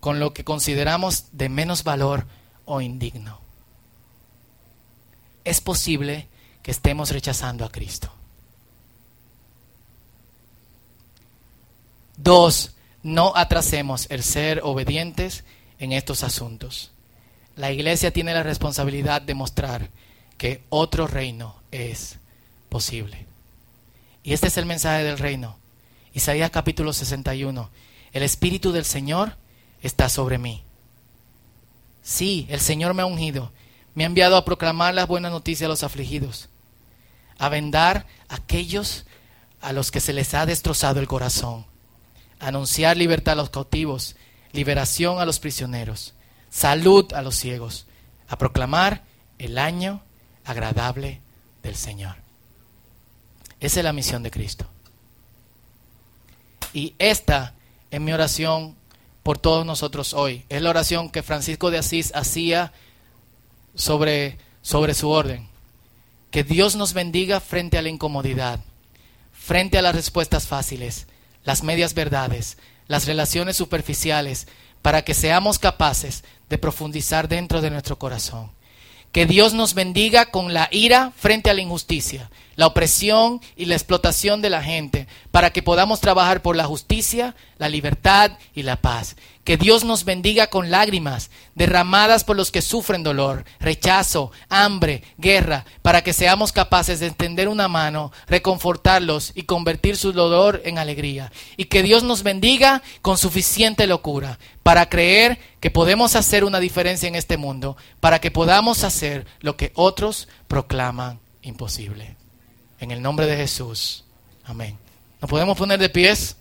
con 0.00 0.18
lo 0.18 0.34
que 0.34 0.44
consideramos 0.44 1.26
de 1.30 1.48
menos 1.48 1.84
valor 1.84 2.26
o 2.64 2.80
indigno. 2.80 3.40
Es 5.44 5.60
posible 5.60 6.26
que 6.62 6.72
estemos 6.72 7.10
rechazando 7.10 7.64
a 7.64 7.70
Cristo. 7.70 8.12
Dos, 12.22 12.72
no 13.02 13.32
atrasemos 13.34 14.06
el 14.10 14.22
ser 14.22 14.60
obedientes 14.62 15.44
en 15.78 15.92
estos 15.92 16.22
asuntos. 16.22 16.90
La 17.56 17.72
iglesia 17.72 18.12
tiene 18.12 18.34
la 18.34 18.42
responsabilidad 18.42 19.22
de 19.22 19.32
mostrar 19.32 19.88
que 20.36 20.62
otro 20.68 21.06
reino 21.06 21.56
es 21.70 22.18
posible. 22.68 23.24
Y 24.22 24.34
este 24.34 24.48
es 24.48 24.58
el 24.58 24.66
mensaje 24.66 25.02
del 25.02 25.16
reino. 25.16 25.56
Isaías 26.12 26.50
capítulo 26.50 26.92
61. 26.92 27.70
El 28.12 28.22
Espíritu 28.22 28.70
del 28.70 28.84
Señor 28.84 29.36
está 29.82 30.10
sobre 30.10 30.36
mí. 30.36 30.62
Sí, 32.02 32.46
el 32.50 32.60
Señor 32.60 32.92
me 32.92 33.00
ha 33.00 33.06
ungido. 33.06 33.50
Me 33.94 34.04
ha 34.04 34.06
enviado 34.06 34.36
a 34.36 34.44
proclamar 34.44 34.92
las 34.92 35.08
buenas 35.08 35.32
noticias 35.32 35.64
a 35.66 35.70
los 35.70 35.84
afligidos, 35.84 36.50
a 37.38 37.48
vendar 37.48 38.04
a 38.28 38.34
aquellos 38.34 39.06
a 39.62 39.72
los 39.72 39.90
que 39.90 40.00
se 40.00 40.12
les 40.12 40.34
ha 40.34 40.44
destrozado 40.44 41.00
el 41.00 41.08
corazón, 41.08 41.64
anunciar 42.40 42.96
libertad 42.96 43.32
a 43.32 43.36
los 43.36 43.50
cautivos, 43.50 44.16
liberación 44.52 45.20
a 45.20 45.24
los 45.24 45.38
prisioneros, 45.38 46.14
salud 46.50 47.12
a 47.12 47.22
los 47.22 47.36
ciegos, 47.36 47.86
a 48.28 48.36
proclamar 48.36 49.04
el 49.38 49.58
año 49.58 50.02
agradable 50.44 51.20
del 51.62 51.76
Señor. 51.76 52.16
Esa 53.60 53.80
es 53.80 53.84
la 53.84 53.92
misión 53.92 54.22
de 54.22 54.30
Cristo. 54.30 54.66
Y 56.72 56.94
esta 56.98 57.54
es 57.90 58.00
mi 58.00 58.12
oración 58.12 58.76
por 59.22 59.38
todos 59.38 59.66
nosotros 59.66 60.14
hoy. 60.14 60.44
Es 60.48 60.62
la 60.62 60.70
oración 60.70 61.10
que 61.10 61.22
Francisco 61.22 61.70
de 61.70 61.78
Asís 61.78 62.12
hacía 62.14 62.72
sobre, 63.74 64.38
sobre 64.62 64.94
su 64.94 65.10
orden. 65.10 65.48
Que 66.30 66.44
Dios 66.44 66.76
nos 66.76 66.94
bendiga 66.94 67.40
frente 67.40 67.76
a 67.76 67.82
la 67.82 67.88
incomodidad, 67.88 68.60
frente 69.32 69.78
a 69.78 69.82
las 69.82 69.94
respuestas 69.94 70.46
fáciles, 70.46 71.06
las 71.44 71.62
medias 71.62 71.94
verdades, 71.94 72.58
las 72.88 73.06
relaciones 73.06 73.56
superficiales, 73.56 74.46
para 74.82 75.02
que 75.02 75.14
seamos 75.14 75.58
capaces 75.58 76.24
de 76.48 76.58
profundizar 76.58 77.28
dentro 77.28 77.60
de 77.60 77.70
nuestro 77.70 77.98
corazón. 77.98 78.50
Que 79.12 79.26
Dios 79.26 79.54
nos 79.54 79.74
bendiga 79.74 80.26
con 80.26 80.54
la 80.54 80.68
ira 80.70 81.12
frente 81.16 81.50
a 81.50 81.54
la 81.54 81.60
injusticia, 81.60 82.30
la 82.60 82.66
opresión 82.66 83.40
y 83.56 83.64
la 83.64 83.74
explotación 83.74 84.42
de 84.42 84.50
la 84.50 84.62
gente, 84.62 85.08
para 85.30 85.50
que 85.50 85.62
podamos 85.62 85.98
trabajar 85.98 86.42
por 86.42 86.56
la 86.56 86.66
justicia, 86.66 87.34
la 87.56 87.70
libertad 87.70 88.32
y 88.54 88.64
la 88.64 88.76
paz. 88.76 89.16
Que 89.44 89.56
Dios 89.56 89.82
nos 89.82 90.04
bendiga 90.04 90.48
con 90.48 90.70
lágrimas 90.70 91.30
derramadas 91.54 92.22
por 92.22 92.36
los 92.36 92.50
que 92.50 92.60
sufren 92.60 93.02
dolor, 93.02 93.46
rechazo, 93.60 94.30
hambre, 94.50 95.02
guerra, 95.16 95.64
para 95.80 96.02
que 96.02 96.12
seamos 96.12 96.52
capaces 96.52 97.00
de 97.00 97.06
extender 97.06 97.48
una 97.48 97.66
mano, 97.66 98.12
reconfortarlos 98.26 99.32
y 99.34 99.44
convertir 99.44 99.96
su 99.96 100.12
dolor 100.12 100.60
en 100.66 100.76
alegría. 100.76 101.32
Y 101.56 101.64
que 101.64 101.82
Dios 101.82 102.02
nos 102.02 102.22
bendiga 102.22 102.82
con 103.00 103.16
suficiente 103.16 103.86
locura 103.86 104.38
para 104.62 104.90
creer 104.90 105.38
que 105.60 105.70
podemos 105.70 106.14
hacer 106.14 106.44
una 106.44 106.60
diferencia 106.60 107.08
en 107.08 107.14
este 107.14 107.38
mundo, 107.38 107.78
para 108.00 108.18
que 108.18 108.30
podamos 108.30 108.84
hacer 108.84 109.24
lo 109.40 109.56
que 109.56 109.72
otros 109.74 110.28
proclaman 110.46 111.20
imposible. 111.40 112.19
En 112.80 112.90
el 112.90 113.02
nombre 113.02 113.26
de 113.26 113.36
Jesús. 113.36 114.04
Amén. 114.44 114.76
¿Nos 115.20 115.30
podemos 115.30 115.56
poner 115.56 115.78
de 115.78 115.90
pies? 115.90 116.36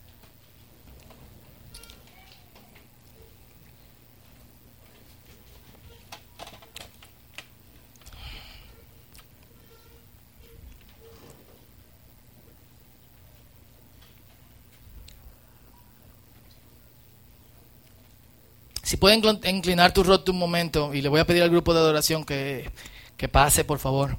Si 18.82 18.98
pueden 18.98 19.22
inclinar 19.44 19.94
tu 19.94 20.04
rostro 20.04 20.34
un 20.34 20.40
momento 20.40 20.94
y 20.96 21.02
le 21.02 21.10
voy 21.10 21.20
a 21.20 21.26
pedir 21.26 21.44
al 21.44 21.52
grupo 21.52 21.74
de 21.74 21.80
adoración 21.80 22.24
que, 22.24 22.72
que 23.18 23.28
pase, 23.28 23.64
por 23.64 23.78
favor. 23.78 24.18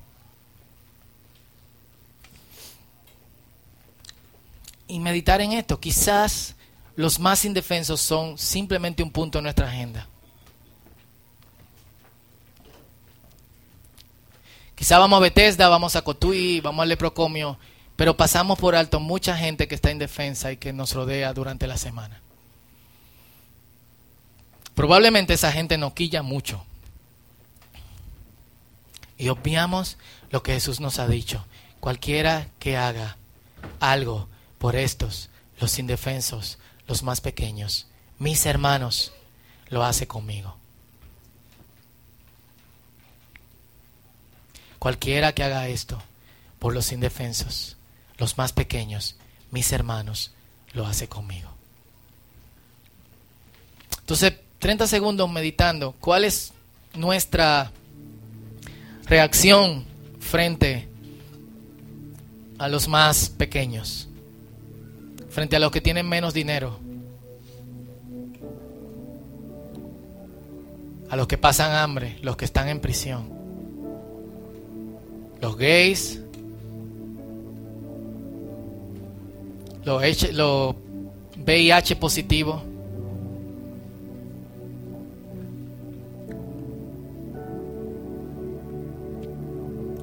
Y 4.86 4.99
meditar 5.10 5.40
en 5.40 5.52
esto. 5.52 5.80
Quizás 5.80 6.54
los 6.96 7.18
más 7.18 7.44
indefensos 7.44 8.00
son 8.00 8.38
simplemente 8.38 9.02
un 9.02 9.10
punto 9.10 9.38
en 9.38 9.44
nuestra 9.44 9.68
agenda. 9.68 10.06
Quizás 14.74 14.98
vamos 14.98 15.18
a 15.18 15.20
Bethesda, 15.20 15.68
vamos 15.68 15.94
a 15.96 16.02
Cotuí, 16.02 16.60
vamos 16.60 16.82
a 16.82 16.86
Leprocomio, 16.86 17.58
pero 17.96 18.16
pasamos 18.16 18.58
por 18.58 18.74
alto 18.74 18.98
mucha 18.98 19.36
gente 19.36 19.68
que 19.68 19.74
está 19.74 19.90
indefensa 19.90 20.52
y 20.52 20.56
que 20.56 20.72
nos 20.72 20.94
rodea 20.94 21.34
durante 21.34 21.66
la 21.66 21.76
semana. 21.76 22.22
Probablemente 24.74 25.34
esa 25.34 25.52
gente 25.52 25.76
nos 25.76 25.92
quilla 25.92 26.22
mucho. 26.22 26.64
Y 29.18 29.28
obviamos 29.28 29.98
lo 30.30 30.42
que 30.42 30.54
Jesús 30.54 30.80
nos 30.80 30.98
ha 30.98 31.06
dicho. 31.06 31.44
Cualquiera 31.80 32.48
que 32.58 32.78
haga 32.78 33.18
algo 33.80 34.29
por 34.60 34.76
estos, 34.76 35.30
los 35.58 35.78
indefensos, 35.78 36.58
los 36.86 37.02
más 37.02 37.22
pequeños, 37.22 37.86
mis 38.18 38.44
hermanos, 38.44 39.10
lo 39.70 39.82
hace 39.82 40.06
conmigo. 40.06 40.54
Cualquiera 44.78 45.32
que 45.32 45.44
haga 45.44 45.66
esto 45.68 46.02
por 46.58 46.74
los 46.74 46.92
indefensos, 46.92 47.78
los 48.18 48.36
más 48.36 48.52
pequeños, 48.52 49.16
mis 49.50 49.72
hermanos, 49.72 50.32
lo 50.74 50.86
hace 50.86 51.08
conmigo. 51.08 51.48
Entonces, 54.00 54.34
30 54.58 54.86
segundos 54.88 55.30
meditando 55.30 55.92
cuál 56.00 56.24
es 56.24 56.52
nuestra 56.92 57.72
reacción 59.06 59.86
frente 60.20 60.86
a 62.58 62.68
los 62.68 62.88
más 62.88 63.30
pequeños, 63.30 64.09
frente 65.30 65.56
a 65.56 65.58
los 65.60 65.70
que 65.70 65.80
tienen 65.80 66.08
menos 66.08 66.34
dinero, 66.34 66.78
a 71.08 71.16
los 71.16 71.26
que 71.26 71.38
pasan 71.38 71.72
hambre, 71.72 72.18
los 72.22 72.36
que 72.36 72.44
están 72.44 72.68
en 72.68 72.80
prisión, 72.80 73.28
los 75.40 75.56
gays, 75.56 76.20
los, 79.84 80.74
VIH 81.42 81.96
positivos 81.96 82.62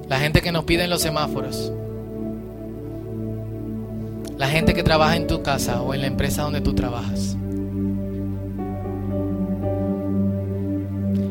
La 0.08 0.18
gente 0.18 0.40
que 0.40 0.50
nos 0.52 0.64
pide 0.64 0.84
en 0.84 0.90
los 0.90 1.02
semáforos. 1.02 1.70
La 4.38 4.48
gente 4.48 4.72
que 4.72 4.84
trabaja 4.84 5.16
en 5.16 5.26
tu 5.26 5.42
casa 5.42 5.82
o 5.82 5.94
en 5.94 6.00
la 6.00 6.06
empresa 6.06 6.42
donde 6.42 6.60
tú 6.60 6.72
trabajas. 6.72 7.36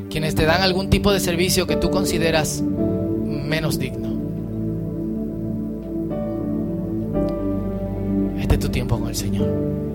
Quienes 0.10 0.36
te 0.36 0.45
dan 0.45 0.62
algún 0.62 0.89
tipo 0.89 1.14
de 1.14 1.22
servicio 1.22 1.68
que 1.68 1.78
tú 1.78 1.89
consideras 1.89 2.62
menos 2.62 3.80
digno. 3.80 4.10
Este 8.41 8.55
es 8.55 8.60
tu 8.60 8.70
tiempo 8.70 8.99
con 8.99 9.08
el 9.08 9.16
Señor. 9.16 9.87